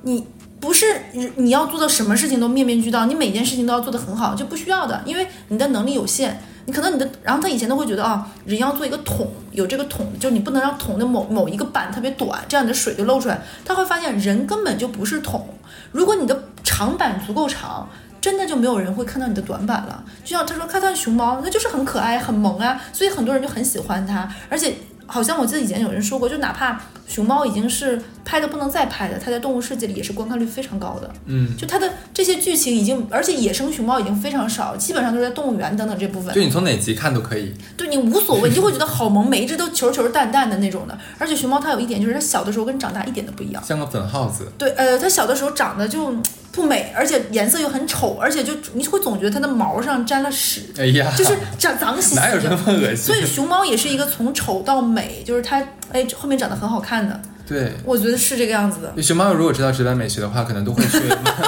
[0.01, 0.25] 你
[0.60, 6.41] 不是你你要做的什么事情都面面俱到，你每件事情都要做得很好，就不需要的，因为你的能力有限。
[6.65, 13.41] 你可能你的，然后他以前都会觉得啊，人要做一个桶，有这个桶，就你不能让桶的某某一个板特别短，这样你的水就漏出来。
[13.65, 15.48] 他会发现人根本就不是桶，
[15.91, 17.89] 如果你的长板足够长，
[18.22, 20.04] 真的就没有人会看到你的短板了。
[20.24, 24.30] 就像他说，看看熊猫，那就是很可爱、很萌啊，所以很多人就很喜欢它。
[24.48, 24.76] 而且
[25.10, 31.12] 好像我记得以前有人说过，就哪怕熊猫已经是拍的不能再拍的，它在动物世界里也是观看率非常高的。
[31.26, 36.41] 嗯，就它的这些剧情已经，而且野生熊猫已经非常少，基本上都是在动物园等等这部分就。
[36.41, 37.54] 你从哪集看都可以。
[37.76, 40.98] 对你无所谓，你就会觉得好萌，每一只都球球淡淡的那种的。
[41.17, 43.63] 而且熊猫它有一点就是它小的时候跟长大一点都不一样。
[43.63, 46.24] 像个粉耗子，对，呃，它小的时候长得就嗯
[46.60, 52.22] 不美，而且颜色又很丑，而且就你会总觉得它的毛上沾了屎，哎呀，就是长脏兮兮的。
[52.22, 57.72] 哪有这么恶心所以熊猫也是一个从丑到美，就是它哎后面长得很好看的，对。
[57.86, 59.02] 我觉得是这个样子的。
[59.02, 61.00] 熊猫如果知道直白美学的话，可能都会去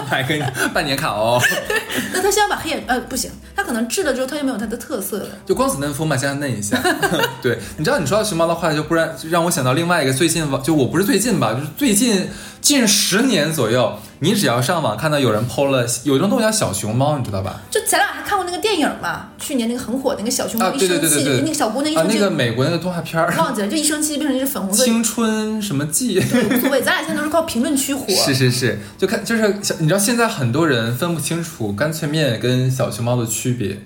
[0.09, 1.41] 买 个半年卡哦。
[2.13, 5.27] 那它现在把黑眼呃不行，它可能治了之后它就没有它的特色了。
[5.45, 6.81] 就光子嫩肤嘛，现在嫩一下。
[7.43, 12.29] 对，你知道你说到熊猫的话，就不然就让我想到另外一个最近网，就我不是最近吧，就是最近
[12.61, 17.59] 近十年左右，你只要上网看到有人 PO 了有一种东西叫小熊猫，你知道吧？
[17.71, 26.19] 就咱俩还看过那个电影嘛，去年那个很火那个小熊猫一生气，对对对对那个小姑娘一啊，生气、那个美国那个动画片儿忘记了，就一生气变成一只粉红色，青春什么季。
[26.19, 28.05] 无所谓，咱俩现在都是靠评论区火。
[28.13, 33.81] 是是是，就看就是小，你知道现在很多人分不清楚干脆面跟小熊猫的区别。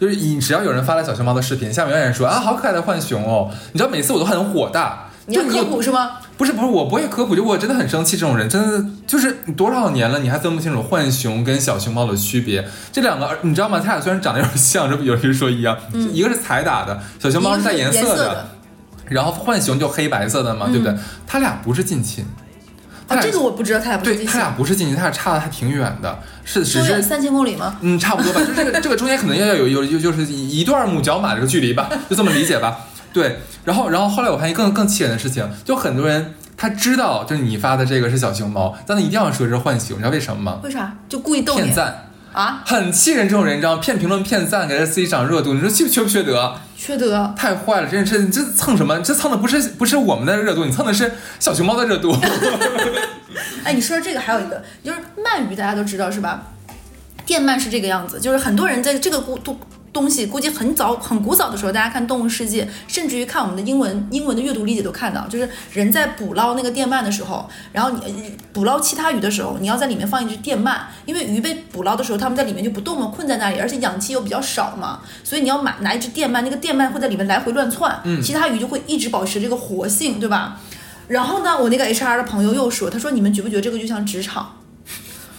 [0.00, 5.08] 就是你只要有人发了小熊猫的视频，下面有人说啊好可爱的浣熊哦，你知道每次我都很火大。
[5.26, 6.18] 你科普是吗？
[6.42, 12.66] 不是不是，我不会科普，就我真的很生气，这种人真的就是你多少年了，你还分不清楚浣熊跟小熊猫的区别？
[12.90, 13.78] 这两个你知道吗？
[13.78, 15.78] 它俩虽然长得有点像，这不有人说一样，
[16.12, 18.48] 一个是彩打的，小熊猫是带颜色的。
[19.08, 20.92] 然后浣熊就黑白色的嘛，对不对？
[21.28, 22.24] 它俩不是近亲，
[23.06, 27.76] 它啊，俩这个我不知道，他俩不是对，它近亲，俩不是近亲，它俩差的还挺远的，是只是三千公里吗？
[27.82, 32.80] 嗯，差不多吧，就这个这个中间可能要有有有就是一一段母角马这个距离吧，就这么理解吧。
[33.12, 40.60] 对，然后然后后来我发现更更气人的事情，就很多人他知道就是你发的这个是小熊猫，但他一定要说这是浣熊，你知道为什么吗？
[40.62, 40.96] 为啥？
[41.08, 42.62] 就故意逗你骗赞，啊？
[42.64, 43.76] 很气人这种人，你知道？
[43.76, 46.54] 骗评论骗赞，给他自己涨热度，你说缺不缺不缺德？
[46.76, 47.32] 缺德！
[47.36, 48.98] 太坏了，真是你这蹭什么？
[49.00, 52.12] 这蹭的不是不是我们的热度，你蹭的是小熊猫的热度。
[53.62, 56.42] 哎，你说这个还有一个，就是鳗鱼，大家都知道是吧？
[57.24, 59.56] 电鳗是这个样子，就是很多人在这个故东
[59.92, 68.12] 东西，估计很早很古早的时候，大家看《动物世界》，甚至于看我们的英文英文的阅读理解都看到，就是人在捕捞那个电鳗的时候，然后你呃
[68.54, 80.58] 捕捞其他鱼的时候，你要在里面放一只电鳗，因为鱼被捕捞的时候，它们在里面就不动了，困在那里，而且氧气又比较少嘛，所以你要买拿一只电鳗，那个电鳗会在里面来回乱窜，其他鱼就会一直保持这个活性，对吧？
[81.08, 84.56] 然后呢，我那个 HR 的朋友又说，他说你们觉不觉得这个就像职场？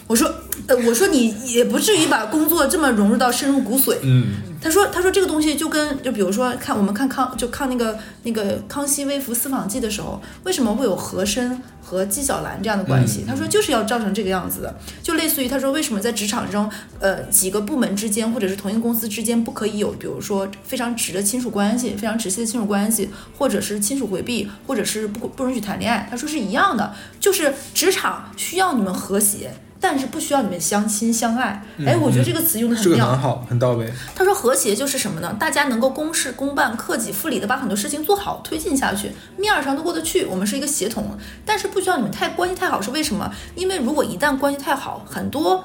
[0.06, 0.30] 我说，
[0.66, 3.96] 呃，我说你也不至于把工作这么融入到深入骨髓。
[4.02, 13.24] 嗯，他说，他说这个东西就跟就比如说看我们看康就看那个那个康熙微服私访记的时候，为什么会有和珅和纪晓岚这样的关系？
[13.26, 26.06] 他说就是要造成这个样子的，就类似于他说为什么在职场中，呃，几个部门之间或者是同一个公司之间不可以有，比如说非常直的亲属关系，非常直系的亲属关系，或者是亲属回避，或者是不不允许谈恋爱。
[26.10, 29.50] 他说是一样的，就是职场需要你们和谐。
[29.86, 33.04] 但是不需要你们相亲相爱，哎，我觉得这个词用的很妙。
[33.04, 33.92] 个很好，很到位。
[34.14, 35.36] 他说和谐就是什么呢？
[35.38, 40.24] 大家能够公事公办、克己复礼的把很多事情做好、推进下去，面儿上都过得去。
[40.24, 43.30] 我们是一个协同，但是不需要你们太关系太好，是为什么？
[43.54, 45.62] 因为如果一旦关系太好，很多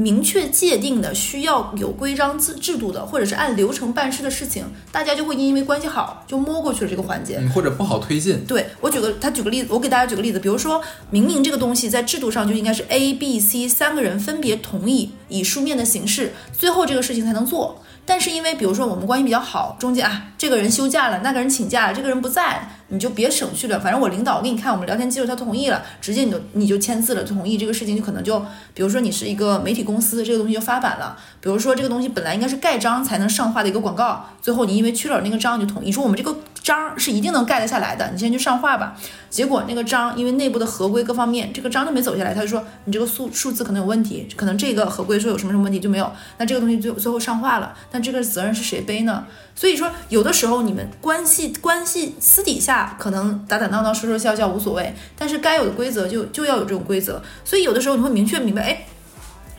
[0.00, 7.38] 明确界定的、需要有规章制制度的，或者是按流程办事的事情，大家就会因为关系好就摸过去了这个环节。
[7.40, 8.44] 嗯或者不好推进。
[8.44, 10.80] 对我举个，他举个例子，我给大家举个例子，比如说
[11.10, 17.82] 明明这个东西在制度上就应该是 A、B、C 三个人分别同意，以书面的形式，最后这个事情才能做。
[18.06, 23.78] 但是因为比如说我们关系比较好，中间啊这个人休假了，那个人请假了，这个人不在，你就别省去了。
[23.80, 28.38] 反正我领导给你看我们聊天记录，他同意了，直接你就你就签字了，同意这个事情就可能就，
[28.74, 31.16] 比如说你是一个媒体公司，这个东西就发版了。
[31.40, 38.96] 比如说这个东西本来应该是盖章才能上画的一个广告，最后你因为去了那个章，就同意说我们这个章是一定能盖得下来的，你先去上画吧。
[39.30, 49.24] 结果那个章因为内部的合规各方面，这个章都没走下来，他就说你这个数数字可能有问题，可能这个合规说有什么什么问题就没有，那这个东西最最后上画了，那这个责任是谁背呢？
[49.58, 58.86] 所以说有的时候你们关系关系私底下可能打打闹闹说说笑笑无所谓，但是该有的规则就就要有这种规则，所以有的时候你会明确明白，哎，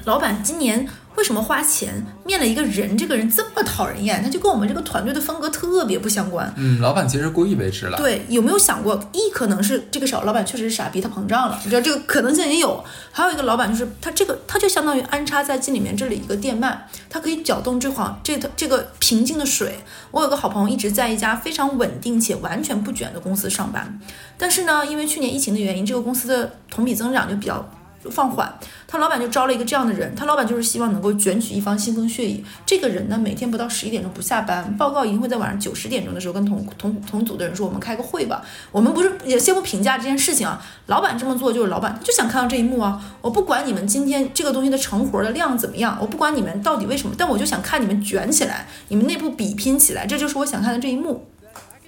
[0.05, 1.93] 老板今年为什么花钱
[2.23, 6.51] 面了一个人，这个人这么讨人厌，他就跟我们这个团队的风格特别不相关。
[6.55, 7.97] 嗯，老板其实故意为之了。
[7.97, 12.81] 对，有没有想过，一可能是这个小老板确实是傻逼，他膨胀了，你知道这个可能性也有。
[13.11, 16.77] 还有一个老板就是他这个，他就相当于安插在进里面这里一个电鳗，
[17.09, 19.79] 他可以搅动这 khoảng 这这个平静的水。
[20.11, 23.99] 我有个好朋友一直在一家非常稳定且完全不卷的公司上班，
[24.37, 27.69] 但是呢，因为去年疫情的原因，这个公司的同比增长就比较。
[28.09, 28.53] 放缓，
[28.87, 32.43] 他老板就招了一个这样的人，他老板就是希望能够卷取一方腥风血雨。
[32.65, 38.41] 这个人呢，每天不到十一点钟不下班，报告一定会在晚上九十点钟的时候跟同同同组的人说，我们开个会吧。
[38.71, 43.01] 我们不是也先不评价这件事情啊，老板这么做就是老板，就想看到这一幕啊。
[43.21, 51.27] 我不管你们今天这个东西的成活的量怎么样，我不管你们到底为什么，但我就想看你们卷起来，你们内部比拼起来，这就是我想看的这一幕。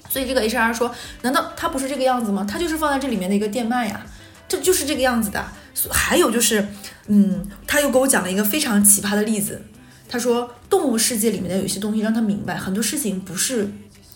[0.09, 2.45] 所以这个 HR 说，难道他不是这个样子吗？
[2.49, 4.05] 他就是放在这里面的一个电鳗呀，
[4.49, 5.41] 这就是这个样子的。
[5.89, 6.67] 还有就是，
[7.07, 9.61] 嗯，他又给我讲了一个非常奇葩的例子。
[10.09, 13.72] 他说，动物世界里面的有些东西让他明白，很多事情不是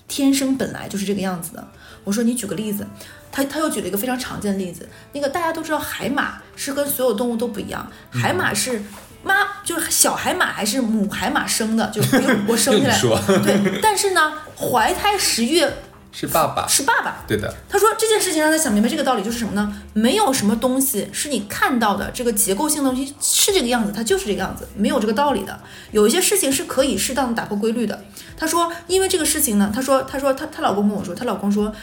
[0.08, 1.68] 天生本来就是这个样子的。
[2.04, 2.86] 我说，你举个例子。
[3.32, 8.82] 他他又举了一个非常常见的例子，那个大家都知道，海马是跟所有动物都不一样，海马是
[9.26, 12.98] 妈就是小海马还是母海马生的，就比如我 生下来，
[13.44, 15.70] 对，但是呢，怀胎十月
[16.18, 19.82] 是爸爸，是爸爸，对的，他说这件事情让他想明白这个道理就是什么呢？
[19.92, 25.60] 没有什么东西是你看到的这个结构性的东西是这个样子，它就是这个样子，没有这个道理的。
[25.92, 28.02] 有一些事情是可以适当的打破规律的。
[28.38, 31.74] 他说，因为这个事情呢，他说，他说他她老公跟我说，她老公说。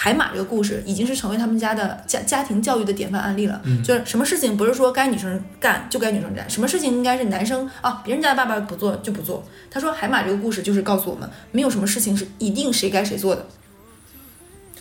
[0.00, 3.60] 海马这个故事已经是成为他们家的家家庭教育的典范案例了。
[3.82, 9.42] 就是什么事情不是说该女生干就该女生干，什么事情应该是男生啊，别人家的爸爸不做就不做。
[9.68, 13.44] 他说海马这个故事就是告诉我们，没有什么事情是一定谁该谁做的。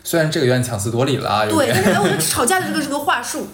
[0.07, 3.45] 虽然这个有点强词夺理了啊，对，但是哎，我觉得吵架的这个是个话术，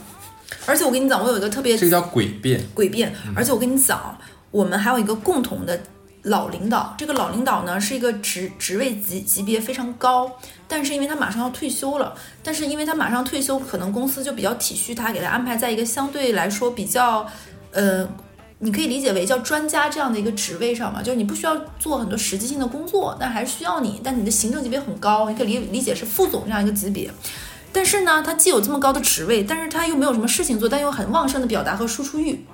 [0.67, 2.63] 而且我跟你讲，我有一个特别这个叫诡辩。
[2.75, 4.15] 诡辩，而且我跟你讲，
[4.51, 5.79] 我们还有一个共同的
[6.21, 10.31] 老领导，这个老领导呢是一个职职位级级别非常高，
[10.67, 17.25] 但是因为他马上要退休了，但是因为他马上退休，可能公司就比较体恤他，给他安排在一个相对来说比较，
[17.71, 18.07] 呃。
[18.59, 27.11] 你可以理解为叫专家这样的一个职位上嘛，就是你不需要做很多实际性的工作，但还是需要你，但你的行政级别很高，你可以理理解是副总这样一个级别。
[27.71, 32.45] 但是呢，他既有这么高的职位，但是他又没有什么事情做，但又很旺盛的表达和输出欲，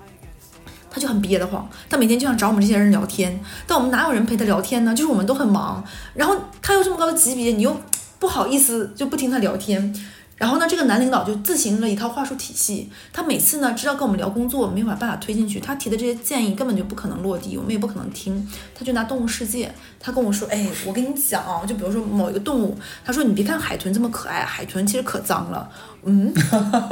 [0.90, 1.70] 他就很憋得慌。
[1.90, 4.96] 他每天就想找我们这些人聊天，但我们哪有人陪他聊天呢？
[4.96, 5.84] 就是我们都很忙，
[6.16, 7.76] 然后他又这么高的级别，你又
[8.18, 9.94] 不好意思就不听他聊天。
[10.40, 12.90] 然后呢，这个男领导就自行了一套话术体系。
[13.14, 15.60] 他每次呢，知道跟我们聊工作，没有办法推进去。
[15.60, 18.48] 他提的这些建议根本就不可能落地，我们也不可能听。
[18.74, 22.76] 他就拿动物世界，他跟我说：“哎，我跟你讲，就比如说某一个动物，
[23.06, 25.70] 他说你别看海豚这么可爱，海豚其实可脏了。”
[26.06, 26.34] 嗯，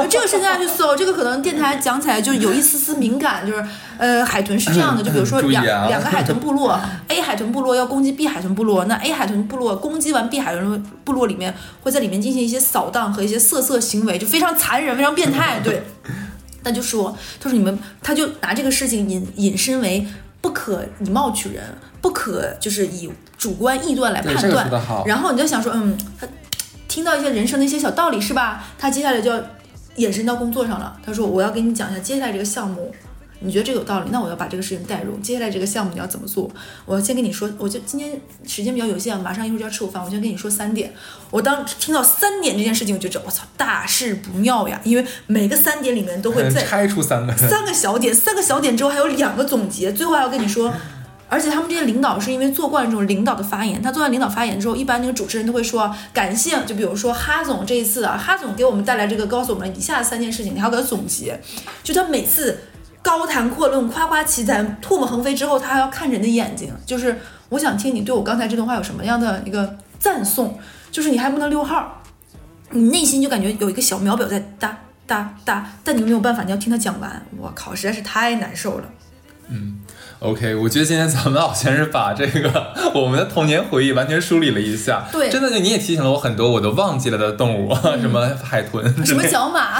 [0.09, 3.65] 这个是大家去搜，这个可能电台讲起来就有一丝丝敏感，就是
[3.97, 6.77] 呃，海豚是这样的， 就比如说两、啊两个海豚部落
[7.07, 15.59] ，A 海豚部落要攻击 B 海豚部落，那 A 海豚部落攻击完 B 海豚部落里面，会在里面进行一些扫荡和一些些色色行为，就非常残忍，非常变态。
[15.63, 15.83] 对，
[16.63, 20.05] 那就说，他说你们，他就拿这个事情引引申为
[20.41, 21.63] 不可以貌取人，
[22.01, 24.83] 不可就是以主观臆断来判对这个断。
[25.05, 26.27] 然后你就想说，嗯，他
[26.87, 28.65] 听到一些人生的一些小道理是吧？
[28.77, 29.41] 他接下来就要
[29.95, 30.97] 延伸到工作上了。
[31.05, 32.93] 他说我要给你讲一下接下来这个项目。
[33.39, 35.15] 你觉得这个有道理，那我要把这个事情带入。
[35.17, 36.49] 接下来这个项目你要怎么做？
[36.85, 40.91] 我要先跟你说，我就今天时间比较有限，马上一会儿就要吃午饭，我先跟你说三点。
[41.29, 44.81] 我当听到三点这件事情，我就知道我操，大事不妙呀！
[44.83, 47.37] 因为每个三点里面都会再拆出三个。
[47.37, 50.73] 三个小点，三个小点之后还有两个总结，最后还要跟你说。
[51.29, 61.39] 而且他们这些领导是因为做惯这种领导的发言，他做完领导发言之后，一般那个主持人都会说感谢，就比如说哈总这一次啊，哈总给我们带来这个，告诉我们以下三件事情，你还要给他总结。
[61.83, 62.57] 就他每次
[63.01, 67.19] 高谈阔论、夸夸其谈、唾沫横飞之后，他还要看着你的眼睛，就是
[67.49, 70.57] 我想听你对我刚才这段话有什么样的一个赞颂，
[70.91, 72.01] 就是你还不能溜号，
[72.71, 77.21] 你内心就感觉有一个小秒表在哒哒哒，但你没有办法，你要听他讲完。
[77.37, 78.85] 我靠，实在是太难受了。
[79.49, 79.79] 嗯
[80.19, 85.05] OK，我觉得今天咱们好像是把这个 我们的童年回忆完全梳理了一下。
[85.11, 89.79] 对真的就你也提醒了我很多我都忘记了的动物， 什么海豚 什么角马？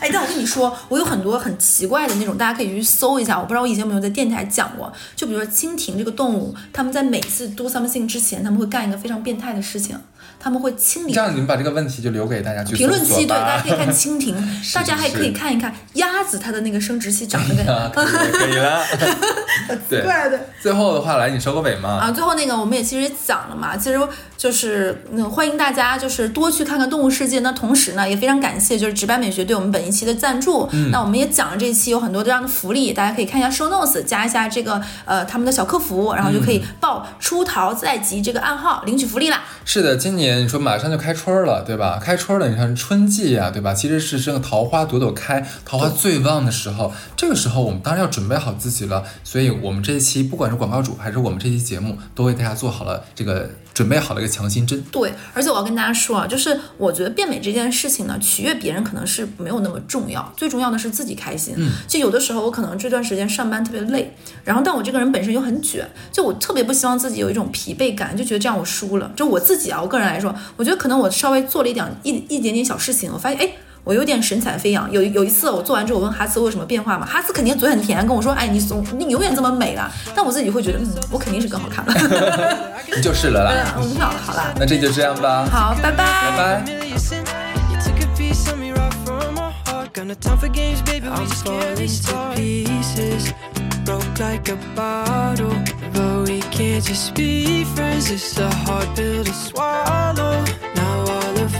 [0.00, 3.38] 哎，但我跟你说，我有很多很奇怪的那种，大家可以去搜一下。
[3.38, 9.96] 我不知道我以前有没有在电台讲过，就比如说蜻蜓这个动物，他们在每次 do something 之前，他们会干一个非常变态的事情，
[10.44, 14.36] 他们会清理这样你们把这个问题就留给大家去评论区，对，大家可以看蜻蜓，
[14.74, 18.84] 大家还可以看一看鸭子它的那个生殖器长得跟啊， 可以了。
[19.88, 20.38] 对，的。
[20.60, 21.88] 最后的话，来你收个尾嘛。
[21.98, 23.98] 啊，最后那个我们也其实也讲了嘛，其实
[24.36, 27.38] 就是嗯，欢迎大家就是多去看看《动物世界》。
[27.42, 30.68] 那同时呢，也非常感谢就是直白美学对我们本一期的赞助。
[30.72, 39.42] 嗯那我们也讲了这一期有很多这样的福利，大家可以看一下 show notes，加一下这个呃他们的小客服，然后就可以报出逃在即这个暗号领取福利啦。
[39.64, 41.98] 是的，今年你说马上就开春了，对吧？
[42.02, 43.72] 开春了，你看春季呀、对吧？
[43.72, 46.92] 其实是这个桃花朵朵开，桃花最旺的时候。
[47.16, 49.04] 这个时候我们当然要准备好自己了。
[49.22, 54.82] 所以我们这一期不管是广告主还是我们这期节目，都为大家做好了这个准备好了一个强心针。
[54.90, 61.54] 对，而且我要跟大家说啊，就是我觉得变美这件事情呢，取悦别人可能是没有那么重要，最重要的是自己开心。
[61.56, 64.12] 嗯，就有的时候我可能这段时间上班特别累，
[64.42, 69.12] 然后但我这个人本身又很卷，就我特别不希望自己有一种疲惫感，就觉得这样我输了。
[69.14, 73.52] 就我自己啊，我个人来说，我觉得可能我稍微做了一点一一点点小事情，我发现哎。
[73.84, 74.90] 我有点神采飞扬。
[74.90, 77.06] 有有一次我做完之后，我问哈斯我有什么变化吗？
[77.06, 81.92] 哈斯肯定嘴很甜，跟我说：“哎，你总你永远这么美了。”但我自己会觉得，嗯，我肯定是更好看了。
[82.96, 83.74] 你就是了啦。
[83.76, 86.64] 嗯，好了好了，那这就这样吧，好，拜拜拜拜。
[86.64, 87.24] familiar sin.
[87.70, 89.92] You took a piece of me right from my heart.
[89.92, 91.08] Got no time for games, baby.
[91.08, 93.32] We I'm just to pieces,
[93.84, 95.54] broke like a bottle.
[95.92, 98.10] But we can't just be friends.
[98.10, 100.42] It's a hard pill to swallow.
[100.74, 101.04] Now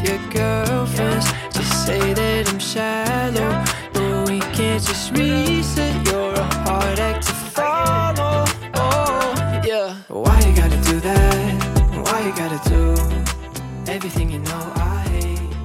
[0.02, 3.64] your girlfriends just say that I'm shallow.
[3.92, 6.06] But we can't just reset.
[6.06, 8.44] You're a hard act to follow.
[8.74, 9.94] Oh, yeah.
[10.08, 11.64] Why you gotta do that?
[12.04, 15.56] Why you gotta do everything you know I hate?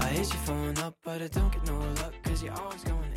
[0.00, 2.14] I hit your phone up, but I don't get no luck.
[2.22, 3.13] Cause you're always going